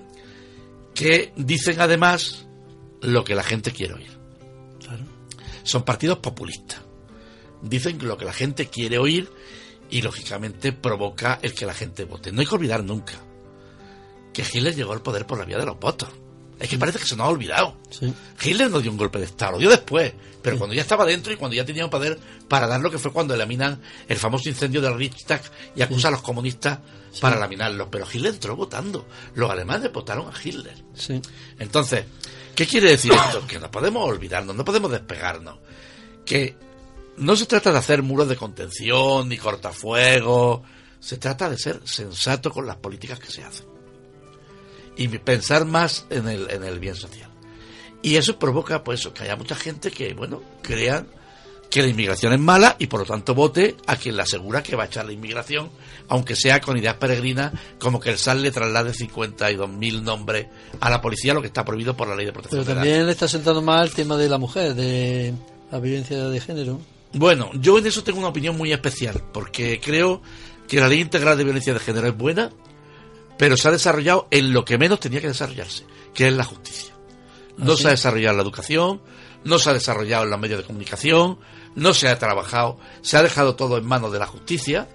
que 0.93 1.31
dicen 1.35 1.79
además 1.79 2.47
lo 3.01 3.23
que 3.23 3.35
la 3.35 3.43
gente 3.43 3.71
quiere 3.71 3.93
oír. 3.93 4.17
Claro. 4.79 5.03
Son 5.63 5.83
partidos 5.83 6.17
populistas. 6.19 6.81
Dicen 7.61 7.99
lo 8.07 8.17
que 8.17 8.25
la 8.25 8.33
gente 8.33 8.67
quiere 8.67 8.97
oír 8.97 9.29
y 9.89 10.01
lógicamente 10.01 10.73
provoca 10.73 11.39
el 11.41 11.53
que 11.53 11.65
la 11.65 11.73
gente 11.73 12.03
vote. 12.03 12.31
No 12.31 12.41
hay 12.41 12.47
que 12.47 12.55
olvidar 12.55 12.83
nunca 12.83 13.13
que 14.33 14.43
Hitler 14.43 14.75
llegó 14.75 14.93
al 14.93 15.01
poder 15.01 15.25
por 15.25 15.39
la 15.39 15.45
vía 15.45 15.57
de 15.57 15.65
los 15.65 15.79
votos. 15.79 16.09
Es 16.59 16.69
que 16.69 16.77
parece 16.77 16.99
que 16.99 17.05
se 17.05 17.15
nos 17.15 17.27
ha 17.27 17.29
olvidado. 17.29 17.77
Sí. 17.89 18.13
Hitler 18.41 18.71
no 18.71 18.79
dio 18.79 18.91
un 18.91 18.97
golpe 18.97 19.19
de 19.19 19.25
Estado, 19.25 19.53
lo 19.53 19.57
dio 19.59 19.69
después, 19.69 20.13
pero 20.41 20.57
cuando 20.57 20.73
ya 20.73 20.81
estaba 20.81 21.05
dentro 21.05 21.31
y 21.31 21.35
cuando 21.35 21.55
ya 21.55 21.65
tenía 21.65 21.89
poder 21.89 22.17
para 22.47 22.67
dar 22.67 22.81
lo 22.81 22.89
que 22.89 22.97
fue 22.97 23.11
cuando 23.11 23.33
eliminan 23.33 23.81
el 24.07 24.17
famoso 24.17 24.49
incendio 24.49 24.81
del 24.81 24.95
Reichstag 24.95 25.41
y 25.75 25.81
acusa 25.81 26.07
a 26.07 26.11
los 26.11 26.21
comunistas 26.21 26.79
para 27.19 27.37
laminarlos. 27.37 27.89
Pero 27.91 28.07
Hitler 28.11 28.33
entró 28.33 28.55
votando. 28.55 29.07
Los 29.35 29.49
alemanes 29.51 29.91
votaron 29.91 30.27
a 30.33 30.33
Hitler. 30.41 30.75
Entonces, 31.59 32.05
¿qué 32.55 32.65
quiere 32.65 32.91
decir 32.91 33.13
esto? 33.13 33.45
Que 33.45 33.59
no 33.59 33.69
podemos 33.69 34.07
olvidarnos, 34.07 34.55
no 34.55 34.65
podemos 34.65 34.91
despegarnos. 34.91 35.59
Que 36.25 36.55
no 37.17 37.35
se 37.35 37.45
trata 37.45 37.71
de 37.71 37.79
hacer 37.79 38.01
muros 38.01 38.29
de 38.29 38.35
contención 38.35 39.29
ni 39.29 39.37
cortafuegos. 39.37 40.61
Se 40.99 41.17
trata 41.17 41.49
de 41.49 41.57
ser 41.57 41.81
sensato 41.83 42.51
con 42.51 42.65
las 42.65 42.77
políticas 42.77 43.19
que 43.19 43.31
se 43.31 43.43
hacen. 43.43 43.76
Y 44.97 45.07
pensar 45.07 45.65
más 45.65 46.05
en 46.09 46.27
el, 46.27 46.49
en 46.49 46.63
el 46.63 46.79
bien 46.79 46.95
social. 46.95 47.29
Y 48.01 48.15
eso 48.15 48.39
provoca, 48.39 48.83
pues, 48.83 49.01
eso, 49.01 49.13
que 49.13 49.23
haya 49.23 49.35
mucha 49.35 49.55
gente 49.55 49.91
que, 49.91 50.13
bueno, 50.13 50.41
crean 50.61 51.07
que 51.69 51.81
la 51.81 51.89
inmigración 51.89 52.33
es 52.33 52.39
mala 52.39 52.75
y 52.79 52.87
por 52.87 53.01
lo 53.01 53.05
tanto 53.05 53.35
vote 53.35 53.75
a 53.87 53.97
quien 53.97 54.15
le 54.15 54.23
asegura 54.23 54.63
que 54.63 54.75
va 54.75 54.83
a 54.83 54.85
echar 54.87 55.05
la 55.05 55.11
inmigración, 55.11 55.69
aunque 56.07 56.35
sea 56.35 56.61
con 56.61 56.77
ideas 56.77 56.95
peregrinas, 56.95 57.53
como 57.79 57.99
que 57.99 58.09
el 58.09 58.17
SAL 58.17 58.41
le 58.41 58.51
traslade 58.51 58.91
52.000 58.91 60.01
nombres 60.01 60.47
a 60.79 60.89
la 60.89 61.01
policía, 61.01 61.33
lo 61.33 61.41
que 61.41 61.47
está 61.47 61.65
prohibido 61.65 61.95
por 61.95 62.07
la 62.07 62.15
ley 62.15 62.25
de 62.25 62.31
protección 62.31 62.63
Pero 62.63 62.75
también 62.75 63.05
le 63.05 63.11
está 63.11 63.27
sentando 63.27 63.61
mal 63.61 63.87
el 63.87 63.93
tema 63.93 64.17
de 64.17 64.29
la 64.29 64.37
mujer, 64.37 64.75
de 64.75 65.33
la 65.71 65.79
violencia 65.79 66.29
de 66.29 66.39
género. 66.39 66.79
Bueno, 67.13 67.49
yo 67.55 67.77
en 67.77 67.87
eso 67.87 68.03
tengo 68.03 68.19
una 68.19 68.29
opinión 68.29 68.57
muy 68.57 68.71
especial, 68.71 69.21
porque 69.33 69.79
creo 69.83 70.21
que 70.67 70.79
la 70.79 70.87
ley 70.87 71.01
integral 71.01 71.37
de 71.37 71.43
violencia 71.43 71.73
de 71.73 71.79
género 71.79 72.07
es 72.07 72.17
buena, 72.17 72.51
pero 73.37 73.57
se 73.57 73.67
ha 73.67 73.71
desarrollado 73.71 74.27
en 74.31 74.53
lo 74.53 74.65
que 74.65 74.77
menos 74.77 74.99
tenía 74.99 75.21
que 75.21 75.27
desarrollarse, 75.27 75.85
que 76.13 76.27
es 76.27 76.33
la 76.33 76.43
justicia. 76.43 76.93
No 77.57 77.75
se 77.75 77.87
ha 77.87 77.91
desarrollado 77.91 78.31
en 78.31 78.37
la 78.37 78.43
educación, 78.43 79.01
no 79.43 79.59
se 79.59 79.69
ha 79.69 79.73
desarrollado 79.73 80.23
en 80.23 80.29
los 80.29 80.39
medios 80.39 80.59
de 80.59 80.65
comunicación, 80.65 81.39
no 81.75 81.93
se 81.93 82.07
ha 82.07 82.19
trabajado, 82.19 82.79
se 83.01 83.17
ha 83.17 83.23
dejado 83.23 83.55
todo 83.55 83.77
en 83.77 83.85
manos 83.85 84.11
de 84.11 84.19
la 84.19 84.27
justicia, 84.27 84.87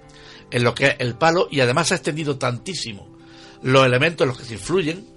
en 0.51 0.63
lo 0.63 0.73
que 0.73 0.85
es 0.85 0.95
el 0.99 1.15
palo, 1.15 1.47
y 1.49 1.61
además 1.61 1.91
ha 1.91 1.95
extendido 1.95 2.37
tantísimo 2.37 3.17
los 3.61 3.85
elementos 3.85 4.25
en 4.25 4.29
los 4.29 4.37
que 4.37 4.45
se 4.45 4.53
influyen, 4.53 5.07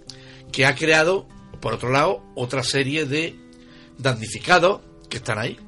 que 0.53 0.67
ha 0.67 0.75
creado, 0.75 1.27
por 1.61 1.75
otro 1.75 1.91
lado, 1.91 2.23
otra 2.35 2.63
serie 2.63 3.05
de 3.07 3.39
damnificados 3.99 4.81
que 5.09 5.19
están 5.19 5.39
ahí 5.39 5.59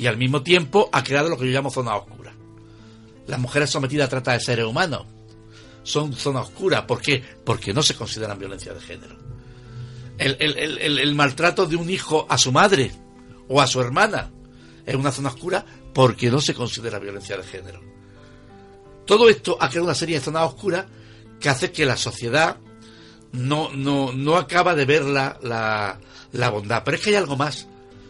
y 0.00 0.06
al 0.06 0.16
mismo 0.16 0.42
tiempo 0.42 0.88
ha 0.92 1.04
creado 1.04 1.28
lo 1.28 1.36
que 1.36 1.44
yo 1.44 1.52
llamo 1.52 1.70
zona 1.70 1.94
oscura. 1.94 2.32
Las 3.26 3.38
mujeres 3.38 3.68
sometidas 3.68 4.06
a 4.06 4.08
trata 4.10 4.32
de 4.32 4.40
seres 4.40 4.64
humanos 4.64 5.04
son 5.82 6.12
zona 6.12 6.40
oscura. 6.40 6.86
¿Por 6.86 7.00
qué? 7.00 7.22
Porque 7.44 7.72
no 7.72 7.82
se 7.82 7.94
consideran 7.94 8.38
violencia 8.38 8.72
de 8.74 8.80
género. 8.80 9.16
El, 10.18 10.36
el- 10.38 10.58
el- 10.58 10.98
el- 10.98 11.14
maltrato 11.14 11.66
de 11.66 11.76
un 11.76 11.88
hijo 11.88 12.26
a 12.28 12.36
su 12.36 12.52
madre 12.52 12.92
o 13.48 13.60
a 13.60 13.66
su 13.66 13.80
hermana 13.80 14.30
es 14.84 14.94
una 14.94 15.10
zona 15.12 15.30
oscura 15.30 15.64
porque 15.94 16.30
no 16.30 16.40
se 16.40 16.54
considera 16.54 16.98
violencia 16.98 17.36
de 17.36 17.42
género. 17.42 17.80
Todo 19.06 19.28
esto 19.28 19.56
ha 19.60 19.68
creado 19.68 19.86
una 19.86 19.94
serie 19.94 20.18
de 20.18 20.24
zonas 20.24 20.42
oscuras 20.44 20.86
que 21.40 21.48
hace 21.48 21.72
que 21.72 21.86
la 21.86 21.96
sociedad 21.96 22.58
no, 23.32 23.70
no, 23.72 24.12
no 24.12 24.36
acaba 24.36 24.74
de 24.74 24.84
ver 24.84 25.04
la, 25.04 25.38
la, 25.42 25.98
la 26.32 26.50
bondad. 26.50 26.82
Pero 26.84 26.96
es 26.96 27.02
que 27.02 27.10
hay 27.10 27.16
algo 27.16 27.36
más. 27.36 27.66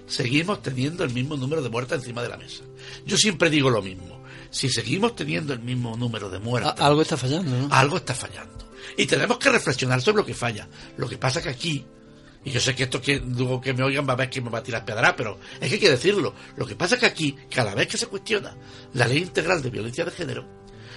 Seguimos 0.06 0.61
teniendo 0.62 1.04
el 1.04 1.11
mismo 1.12 1.37
número 1.37 1.62
de 1.62 1.68
muertes 1.70 1.98
encima 2.00 2.22
de 2.22 2.28
la 2.28 2.37
mesa. 2.37 2.64
Yo 3.06 3.16
siempre 3.16 3.48
digo 3.50 3.70
lo 3.70 3.80
mismo. 3.83 4.19
Si 4.50 4.68
seguimos 4.68 5.14
teniendo 5.14 5.52
el 5.52 5.60
mismo 5.60 5.96
número 5.96 6.28
de 6.28 6.38
muertes, 6.38 6.72
algo 6.78 7.02
está 7.02 7.16
fallando, 7.16 7.56
¿no? 7.68 7.74
algo 7.74 7.96
está 7.98 8.14
fallando. 8.14 8.68
Y 8.96 9.06
tenemos 9.06 9.38
que 9.38 9.50
reflexionar 9.50 10.00
sobre 10.02 10.18
lo 10.18 10.26
que 10.26 10.34
falla. 10.34 10.68
Lo 10.96 11.08
que 11.08 11.16
pasa 11.18 11.40
que 11.40 11.48
aquí, 11.50 11.84
y 12.44 12.50
yo 12.50 12.60
sé 12.60 12.74
que 12.74 12.84
esto 12.84 13.00
que 13.00 13.20
luego 13.20 13.60
que 13.60 13.72
me 13.74 13.84
oigan 13.84 14.08
va 14.08 14.14
a 14.14 14.16
ver 14.16 14.28
que 14.30 14.40
me 14.40 14.50
va 14.50 14.58
a 14.58 14.62
tirar 14.62 14.84
piedra, 14.84 15.14
pero 15.14 15.38
es 15.60 15.68
que 15.68 15.74
hay 15.76 15.80
que 15.80 15.90
decirlo. 15.90 16.34
Lo 16.56 16.66
que 16.66 16.74
pasa 16.74 16.98
que 16.98 17.06
aquí, 17.06 17.36
cada 17.54 17.74
vez 17.74 17.86
que 17.86 17.96
se 17.96 18.06
cuestiona 18.06 18.56
la 18.94 19.06
ley 19.06 19.18
integral 19.18 19.62
de 19.62 19.70
violencia 19.70 20.04
de 20.04 20.10
género, 20.10 20.44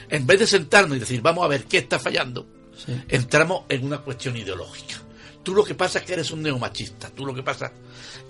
en 0.09 0.25
vez 0.25 0.39
de 0.39 0.47
sentarnos 0.47 0.97
y 0.97 0.99
decir, 0.99 1.21
vamos 1.21 1.45
a 1.45 1.47
ver 1.47 1.65
qué 1.65 1.77
está 1.79 1.99
fallando, 1.99 2.47
Sí. 2.75 2.91
entramos 3.09 3.65
en 3.69 3.85
una 3.85 3.99
cuestión 3.99 4.35
ideológica. 4.35 4.95
Tú 5.43 5.53
lo 5.53 5.63
que 5.63 5.75
pasa 5.75 5.99
es 5.99 6.05
que 6.05 6.13
eres 6.13 6.31
un 6.31 6.41
neomachista. 6.41 7.09
Tú 7.11 7.23
lo 7.25 7.35
que 7.35 7.43
pasa. 7.43 7.71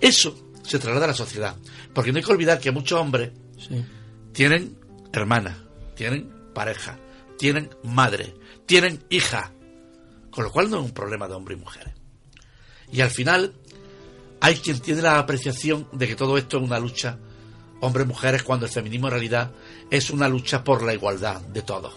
Eso 0.00 0.50
se 0.62 0.78
traslada 0.78 1.06
a 1.06 1.08
la 1.08 1.14
sociedad. 1.14 1.56
Porque 1.94 2.12
no 2.12 2.18
hay 2.18 2.24
que 2.24 2.32
olvidar 2.32 2.58
que 2.60 2.70
muchos 2.70 3.00
hombres 3.00 3.30
Sí. 3.56 3.82
tienen 4.32 4.76
hermana, 5.20 5.64
tienen 5.94 6.32
pareja, 6.54 6.98
tienen 7.38 7.70
madre, 7.82 8.34
tienen 8.66 9.04
hija. 9.10 9.52
Con 10.30 10.44
lo 10.44 10.50
cual 10.50 10.70
no 10.70 10.78
es 10.78 10.84
un 10.84 10.92
problema 10.92 11.28
de 11.28 11.34
hombres 11.34 11.58
y 11.58 11.60
mujeres. 11.60 11.94
Y 12.90 13.00
al 13.00 13.10
final 13.10 13.54
hay 14.40 14.56
quien 14.56 14.80
tiene 14.80 15.02
la 15.02 15.18
apreciación 15.18 15.88
de 15.92 16.08
que 16.08 16.16
todo 16.16 16.36
esto 16.36 16.58
es 16.58 16.64
una 16.64 16.78
lucha 16.78 17.18
hombres-mujeres 17.80 18.42
cuando 18.42 18.66
el 18.66 18.72
feminismo 18.72 19.08
en 19.08 19.12
realidad 19.12 19.52
es 19.90 20.10
una 20.10 20.28
lucha 20.28 20.64
por 20.64 20.82
la 20.82 20.94
igualdad 20.94 21.40
de 21.40 21.62
todos. 21.62 21.94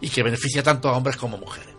Y 0.00 0.08
que 0.08 0.22
beneficia 0.22 0.62
tanto 0.62 0.88
a 0.88 0.96
hombres 0.96 1.16
como 1.16 1.36
a 1.36 1.40
mujeres. 1.40 1.74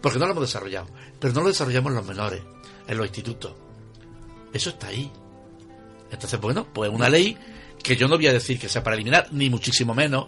Porque 0.00 0.18
no 0.18 0.26
lo 0.26 0.32
hemos 0.32 0.44
desarrollado. 0.44 0.88
Pero 1.20 1.34
no 1.34 1.42
lo 1.42 1.48
desarrollamos 1.48 1.90
en 1.90 1.96
los 1.96 2.06
menores, 2.06 2.42
en 2.88 2.96
los 2.96 3.06
institutos. 3.06 3.52
Eso 4.52 4.70
está 4.70 4.88
ahí. 4.88 5.10
Entonces, 6.10 6.40
bueno, 6.40 6.66
pues 6.72 6.90
una 6.90 7.08
ley 7.08 7.38
que 7.82 7.96
yo 7.96 8.08
no 8.08 8.16
voy 8.16 8.26
a 8.26 8.32
decir 8.32 8.58
que 8.58 8.68
sea 8.68 8.82
para 8.82 8.96
eliminar, 8.96 9.28
ni 9.32 9.50
muchísimo 9.50 9.94
menos. 9.94 10.26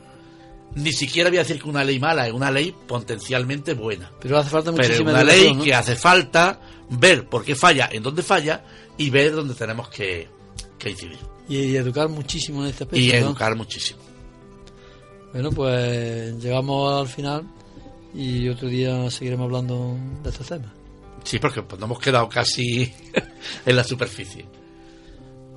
Ni 0.74 0.92
siquiera 0.92 1.28
voy 1.28 1.38
a 1.38 1.42
decir 1.42 1.60
que 1.60 1.68
una 1.68 1.84
ley 1.84 2.00
mala 2.00 2.26
es 2.26 2.32
una 2.32 2.50
ley 2.50 2.74
potencialmente 2.86 3.74
buena. 3.74 4.10
Pero 4.20 4.38
hace 4.38 4.48
falta 4.48 4.72
Pero 4.72 4.94
es 4.94 5.00
una 5.00 5.22
ley 5.22 5.54
que 5.56 5.74
hace 5.74 5.96
falta 5.96 6.60
ver 6.88 7.28
por 7.28 7.44
qué 7.44 7.54
falla, 7.54 7.90
en 7.92 8.02
dónde 8.02 8.22
falla 8.22 8.64
y 8.96 9.10
ver 9.10 9.34
dónde 9.34 9.54
tenemos 9.54 9.88
que, 9.90 10.28
que 10.78 10.90
incidir. 10.90 11.18
Y, 11.48 11.58
y 11.58 11.76
educar 11.76 12.08
muchísimo 12.08 12.62
en 12.62 12.70
este 12.70 12.84
aspecto. 12.84 13.04
Y 13.04 13.08
¿no? 13.08 13.28
educar 13.28 13.54
muchísimo. 13.54 14.00
Bueno, 15.32 15.50
pues 15.50 16.36
llegamos 16.42 17.00
al 17.00 17.08
final 17.08 17.46
y 18.14 18.48
otro 18.48 18.68
día 18.68 19.10
seguiremos 19.10 19.46
hablando 19.46 19.96
de 20.22 20.30
estos 20.30 20.46
temas. 20.46 20.70
Sí, 21.24 21.38
porque 21.38 21.62
pues, 21.62 21.80
nos 21.80 21.88
hemos 21.88 22.00
quedado 22.00 22.28
casi 22.28 22.92
en 23.66 23.76
la 23.76 23.84
superficie. 23.84 24.46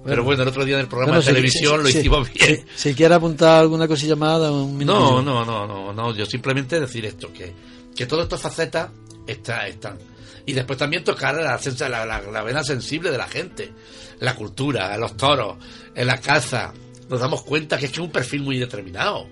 Pero 0.06 0.24
bueno, 0.24 0.44
el 0.44 0.50
otro 0.50 0.64
día 0.66 0.76
en 0.76 0.82
el 0.82 0.88
programa 0.88 1.16
de 1.18 1.22
si- 1.22 1.28
televisión 1.28 1.78
si- 1.78 1.84
lo 1.84 1.90
si- 1.90 1.98
hicimos 2.00 2.32
bien. 2.34 2.66
Si, 2.76 2.94
quiere 2.94 3.16
apuntar 3.16 3.60
alguna 3.62 3.88
cosilla 3.88 4.16
más, 4.16 4.40
un 4.42 4.78
minuto. 4.78 5.00
No, 5.00 5.22
no, 5.22 5.44
no, 5.46 5.66
no, 5.68 5.94
no. 5.94 6.16
Yo 6.16 6.26
simplemente 6.26 6.80
decir 6.80 7.06
esto, 7.06 7.34
que, 7.34 7.54
que 7.96 8.06
todas 8.06 8.26
estas 8.26 8.42
facetas 8.42 8.90
está, 9.26 9.68
están. 9.68 9.98
Y 10.46 10.54
después 10.54 10.78
también 10.78 11.04
tocar 11.04 11.34
la, 11.36 11.58
la- 12.06 12.22
la 12.22 12.44
vena 12.44 12.64
sensible 12.64 13.10
de 13.10 13.18
la 13.18 13.28
gente. 13.28 13.72
La 14.20 14.36
cultura, 14.36 14.96
los 14.98 15.18
toros, 15.18 15.58
en 15.96 16.06
la 16.08 16.22
caza. 16.22 16.72
Nos 17.10 17.20
damos 17.20 17.42
cuenta 17.44 17.78
que 17.78 17.86
es 17.86 17.92
que 17.92 17.96
es 18.00 18.06
un 18.06 18.12
perfil 18.12 18.44
muy 18.44 18.58
determinado. 18.60 19.28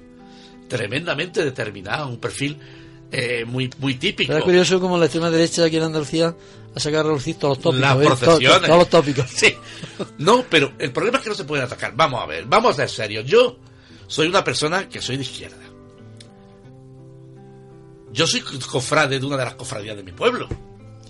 Tremendamente 0.68 1.44
determinado. 1.44 2.08
Un 2.08 2.18
perfil 2.20 2.58
eh, 3.14 3.46
muy, 3.46 3.70
muy 3.80 3.96
típico. 3.96 4.28
Pero 4.28 4.40
es 4.40 4.44
curioso 4.46 4.80
como 4.80 4.98
la 4.98 5.06
extrema 5.06 5.30
derecha 5.30 5.64
aquí 5.66 5.78
en 5.78 5.84
Andalucía 5.84 6.36
ha 6.76 6.80
sacado 6.80 7.02
a 7.02 7.08
relucir 7.08 7.36
todos 7.36 7.58
los 7.58 7.64
tópicos. 7.64 7.82
Las 7.82 7.96
¿eh? 7.96 8.04
Todos- 8.04 8.20
procesiones. 8.20 8.68
Todos, 8.68 8.80
los 8.80 8.90
tópicos. 8.90 9.30
Sí. 9.36 9.56
No, 10.18 10.44
pero 10.50 10.74
el 10.80 10.92
problema 10.92 11.18
es 11.20 11.24
que 11.24 11.30
no 11.30 11.36
se 11.36 11.44
pueden 11.46 11.66
atacar. 11.66 11.94
Vamos 11.96 12.22
a 12.22 12.26
ver, 12.26 12.46
vamos 12.46 12.74
a 12.74 12.76
ser 12.76 12.90
serios. 12.90 13.26
Yo 13.26 13.58
soy 14.08 14.28
una 14.28 14.44
persona 14.44 14.90
que 14.90 15.02
soy 15.02 15.18
de 15.18 15.24
izquierda. 15.24 15.58
Yo 18.12 18.28
soy 18.28 18.42
cofrade 18.42 19.20
de 19.20 19.26
una 19.26 19.38
de 19.38 19.46
las 19.46 19.56
cofradías 19.56 19.96
de 19.96 20.04
mi 20.04 20.12
pueblo. 20.12 20.48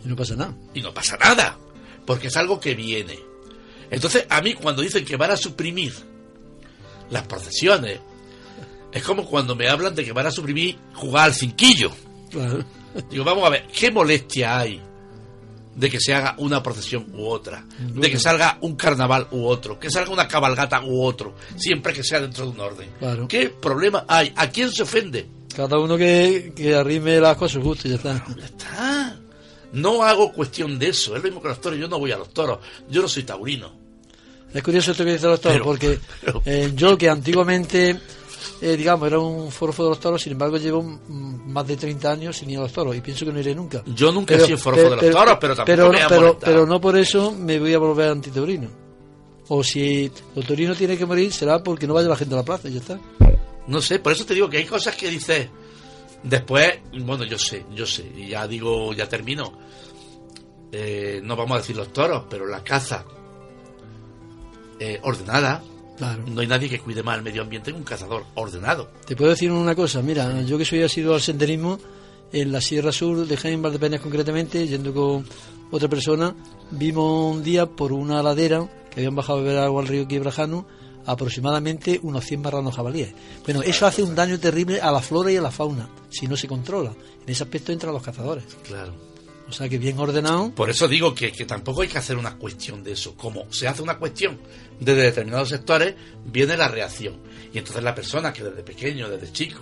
Y 0.03 0.07
no 0.07 0.15
pasa 0.15 0.35
nada. 0.35 0.53
Y 0.73 0.81
no 0.81 0.93
pasa 0.93 1.17
nada, 1.17 1.57
porque 2.05 2.27
es 2.27 2.37
algo 2.37 2.59
que 2.59 2.75
viene. 2.75 3.19
Entonces, 3.91 4.25
a 4.29 4.41
mí 4.41 4.53
cuando 4.53 4.81
dicen 4.81 5.03
que 5.05 5.17
van 5.17 5.31
a 5.31 5.37
suprimir 5.37 5.93
las 7.09 7.27
procesiones, 7.27 7.99
es 8.93 9.03
como 9.03 9.25
cuando 9.25 9.55
me 9.55 9.67
hablan 9.69 9.95
de 9.95 10.03
que 10.05 10.11
van 10.13 10.27
a 10.27 10.31
suprimir 10.31 10.77
jugar 10.93 11.25
al 11.25 11.33
cinquillo. 11.33 11.91
Claro. 12.29 12.63
Digo, 13.09 13.23
vamos 13.23 13.45
a 13.45 13.49
ver, 13.49 13.67
¿qué 13.67 13.91
molestia 13.91 14.59
hay 14.59 14.79
de 15.75 15.89
que 15.89 15.99
se 15.99 16.13
haga 16.13 16.35
una 16.37 16.61
procesión 16.61 17.07
u 17.13 17.25
otra? 17.25 17.65
De 17.79 18.11
que 18.11 18.19
salga 18.19 18.57
un 18.61 18.75
carnaval 18.75 19.27
u 19.31 19.45
otro, 19.45 19.79
que 19.79 19.89
salga 19.89 20.11
una 20.11 20.27
cabalgata 20.27 20.83
u 20.83 21.03
otro, 21.03 21.35
siempre 21.57 21.93
que 21.93 22.03
sea 22.03 22.19
dentro 22.21 22.45
de 22.45 22.51
un 22.51 22.59
orden. 22.59 22.89
Claro. 22.99 23.27
¿Qué 23.27 23.49
problema 23.49 24.05
hay? 24.07 24.31
¿A 24.35 24.49
quién 24.49 24.71
se 24.71 24.83
ofende? 24.83 25.27
Cada 25.55 25.77
uno 25.79 25.97
que, 25.97 26.53
que 26.55 26.75
arrime 26.75 27.19
las 27.19 27.37
cosas 27.37 27.61
justo 27.63 27.87
y 27.87 27.91
ya 27.91 27.97
está. 27.97 28.25
Ya 28.37 28.45
está. 28.45 29.19
No 29.73 30.03
hago 30.03 30.31
cuestión 30.33 30.77
de 30.77 30.89
eso. 30.89 31.15
Es 31.15 31.21
lo 31.23 31.27
mismo 31.29 31.41
que 31.41 31.47
los 31.47 31.59
toros. 31.61 31.79
Yo 31.79 31.87
no 31.87 31.97
voy 31.99 32.11
a 32.11 32.17
los 32.17 32.29
toros. 32.31 32.59
Yo 32.89 33.01
no 33.01 33.07
soy 33.07 33.23
taurino. 33.23 33.71
Es 34.53 34.61
curioso 34.61 34.91
esto 34.91 35.03
que 35.03 35.13
dice 35.13 35.25
los 35.25 35.41
toros, 35.41 35.55
Pero- 35.55 35.65
porque 35.65 35.99
pero- 36.21 36.41
eh, 36.45 36.71
yo 36.75 36.95
que 36.95 37.09
antiguamente, 37.09 37.99
eh, 38.63 38.77
digamos, 38.77 39.05
era 39.07 39.19
un 39.19 39.51
forofo 39.51 39.83
de 39.83 39.89
los 39.89 39.99
toros, 39.99 40.21
sin 40.21 40.31
embargo 40.31 40.55
llevo 40.57 40.81
más 40.81 41.67
de 41.67 41.75
30 41.75 42.11
años 42.11 42.37
sin 42.37 42.49
ir 42.49 42.59
a 42.59 42.61
los 42.61 42.71
toros 42.71 42.95
y 42.95 43.01
pienso 43.01 43.25
que 43.25 43.33
no 43.33 43.39
iré 43.39 43.53
nunca. 43.53 43.83
Yo 43.85 44.09
nunca 44.11 44.35
he 44.35 44.39
sido 44.39 44.57
forofo 44.57 44.89
de 44.95 44.95
los 44.95 45.11
toros, 45.11 45.37
pero 45.41 45.55
tampoco 45.55 45.65
pero, 45.65 45.91
me 45.91 45.99
pero, 46.07 46.39
pero 46.39 46.65
no 46.65 46.79
por 46.79 46.97
eso 46.97 47.33
me 47.33 47.59
voy 47.59 47.73
a 47.73 47.77
volver 47.77 48.09
antitaurino. 48.09 48.69
O 49.49 49.61
si 49.63 50.09
el 50.35 50.47
taurino 50.47 50.73
tiene 50.75 50.97
que 50.97 51.05
morir, 51.05 51.33
será 51.33 51.61
porque 51.61 51.85
no 51.85 51.93
vaya 51.93 52.07
la 52.07 52.15
gente 52.15 52.33
a 52.35 52.37
la 52.37 52.45
plaza 52.45 52.69
y 52.69 52.73
ya 52.73 52.79
está. 52.79 52.99
No 53.67 53.81
sé, 53.81 53.99
por 53.99 54.13
eso 54.13 54.25
te 54.25 54.33
digo 54.33 54.49
que 54.49 54.57
hay 54.57 54.65
cosas 54.65 54.95
que 54.95 55.09
dices. 55.09 55.49
Después, 56.23 56.79
bueno, 57.01 57.25
yo 57.25 57.37
sé, 57.37 57.65
yo 57.75 57.85
sé, 57.85 58.09
y 58.15 58.29
ya 58.29 58.47
digo, 58.47 58.93
ya 58.93 59.09
termino. 59.09 59.59
Eh, 60.71 61.19
no 61.21 61.35
vamos 61.35 61.57
a 61.57 61.59
decir 61.59 61.75
los 61.75 61.91
toros, 61.91 62.23
pero 62.29 62.47
la 62.47 62.63
caza 62.63 63.03
eh, 64.79 64.99
ordenada. 65.03 65.61
Claro. 65.97 66.23
No 66.27 66.41
hay 66.41 66.47
nadie 66.47 66.69
que 66.69 66.79
cuide 66.79 67.03
más 67.03 67.17
el 67.17 67.23
medio 67.23 67.41
ambiente 67.41 67.71
que 67.71 67.77
un 67.77 67.83
cazador 67.83 68.25
ordenado. 68.35 68.89
Te 69.05 69.15
puedo 69.15 69.31
decir 69.31 69.51
una 69.51 69.75
cosa, 69.75 70.01
mira, 70.01 70.41
yo 70.41 70.57
que 70.57 70.65
soy 70.65 70.81
asiduo 70.81 71.13
al 71.13 71.21
senderismo, 71.21 71.79
en 72.33 72.51
la 72.51 72.61
Sierra 72.61 72.91
Sur 72.91 73.27
de 73.27 73.37
Jaén 73.37 73.61
Valdepeñas 73.61 74.01
concretamente, 74.01 74.67
yendo 74.67 74.93
con 74.93 75.25
otra 75.71 75.87
persona, 75.87 76.35
vimos 76.71 77.35
un 77.35 77.43
día 77.43 77.67
por 77.67 77.93
una 77.93 78.23
ladera 78.23 78.67
que 78.89 79.01
habían 79.01 79.15
bajado 79.15 79.39
a 79.39 79.41
beber 79.43 79.59
agua 79.59 79.81
al 79.81 79.87
río 79.87 80.07
Quiebrajano 80.07 80.65
aproximadamente 81.05 81.99
unos 82.01 82.25
100 82.25 82.41
marranos 82.41 82.75
jabalíes. 82.75 83.13
Bueno, 83.43 83.61
eso 83.61 83.85
hace 83.85 84.01
un 84.01 84.15
daño 84.15 84.39
terrible 84.39 84.81
a 84.81 84.91
la 84.91 85.01
flora 85.01 85.31
y 85.31 85.37
a 85.37 85.41
la 85.41 85.51
fauna, 85.51 85.89
si 86.09 86.27
no 86.27 86.35
se 86.35 86.47
controla. 86.47 86.93
En 87.23 87.29
ese 87.29 87.43
aspecto 87.43 87.71
entran 87.71 87.93
los 87.93 88.03
cazadores. 88.03 88.45
Claro. 88.63 89.12
O 89.47 89.51
sea 89.51 89.67
que 89.69 89.77
bien 89.77 89.99
ordenado, 89.99 90.51
Por 90.55 90.69
eso 90.69 90.87
digo 90.87 91.13
que, 91.13 91.31
que 91.31 91.45
tampoco 91.45 91.81
hay 91.81 91.87
que 91.87 91.97
hacer 91.97 92.17
una 92.17 92.35
cuestión 92.37 92.83
de 92.83 92.93
eso. 92.93 93.15
Como 93.15 93.51
se 93.51 93.67
hace 93.67 93.81
una 93.83 93.97
cuestión 93.97 94.39
desde 94.79 95.01
determinados 95.03 95.49
sectores, 95.49 95.93
viene 96.25 96.57
la 96.57 96.67
reacción. 96.67 97.15
Y 97.53 97.57
entonces 97.59 97.83
la 97.83 97.93
persona 97.93 98.33
que 98.33 98.43
desde 98.43 98.63
pequeño, 98.63 99.09
desde 99.09 99.31
chico, 99.31 99.61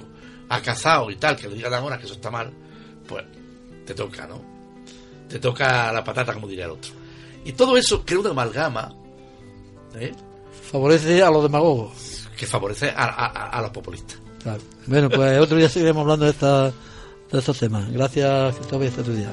ha 0.49 0.61
cazado 0.61 1.09
y 1.11 1.15
tal, 1.17 1.35
que 1.35 1.47
le 1.49 1.55
digan 1.55 1.73
ahora 1.73 1.97
que 1.97 2.05
eso 2.05 2.13
está 2.13 2.29
mal, 2.31 2.51
pues 3.07 3.23
te 3.85 3.93
toca, 3.93 4.27
¿no? 4.27 4.41
Te 5.27 5.39
toca 5.39 5.91
la 5.91 6.03
patata, 6.03 6.33
como 6.33 6.47
diría 6.47 6.65
el 6.65 6.71
otro. 6.71 6.91
Y 7.43 7.53
todo 7.53 7.75
eso 7.75 8.05
crea 8.05 8.19
una 8.19 8.29
amalgama 8.29 8.93
¿eh? 9.95 10.11
favorece 10.69 11.21
a 11.23 11.29
los 11.31 11.43
demagogos. 11.43 12.27
que 12.37 12.45
favorece 12.45 12.89
a, 12.89 13.05
a- 13.05 13.49
a 13.49 13.61
los 13.61 13.71
populistas. 13.71 14.19
Claro. 14.43 14.61
Bueno, 14.87 15.09
pues 15.09 15.39
otro 15.39 15.57
día 15.57 15.69
seguiremos 15.69 16.01
hablando 16.01 16.25
de, 16.25 16.31
esta, 16.31 16.71
de 17.31 17.39
estos 17.39 17.59
temas. 17.59 17.89
Gracias, 17.91 18.55
Cristóbal, 18.55 18.85
y 18.85 18.89
hasta 18.89 19.01
otro 19.01 19.13
día. 19.13 19.29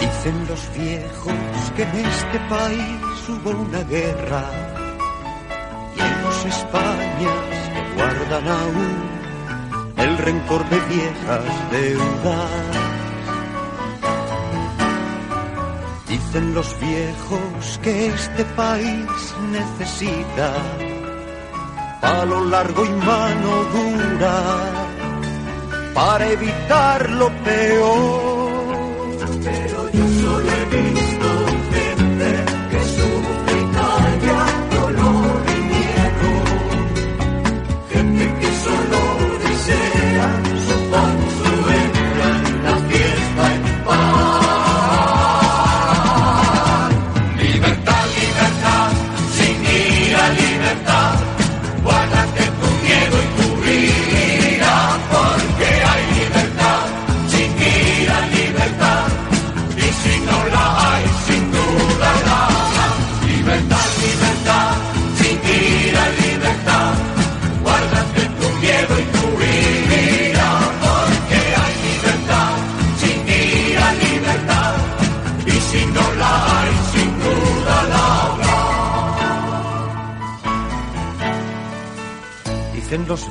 Dicen 0.00 0.46
los 0.48 0.74
viejos 0.74 1.72
que 1.76 1.82
en 1.82 1.96
este 2.06 2.38
país 2.48 3.28
hubo 3.28 3.50
una 3.50 3.82
guerra 3.84 4.44
y 5.96 6.00
hay 6.00 6.22
dos 6.22 6.46
Españas 6.46 7.70
que 7.72 7.94
guardan 7.94 8.48
aún 8.48 9.18
el 9.96 10.18
rencor 10.18 10.68
de 10.70 10.80
viejas 10.80 11.70
deudas. 11.70 12.50
Dicen 16.08 16.54
los 16.54 16.80
viejos 16.80 17.80
que 17.82 18.06
este 18.08 18.44
país 18.56 19.34
necesita 19.50 20.52
palo 22.00 22.44
largo 22.44 22.84
y 22.84 22.90
mano 22.90 23.50
dura 23.74 24.36
para 25.94 26.26
evitar 26.28 27.10
lo 27.10 27.28
peor. 27.44 28.27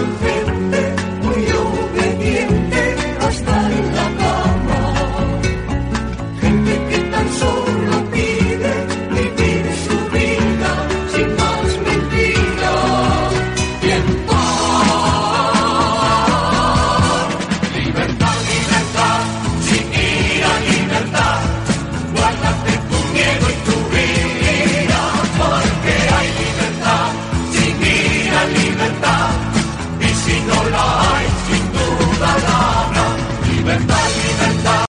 Muy 0.00 0.08
obediente, 0.08 0.94
muy 1.22 1.44
obediente. 1.52 2.59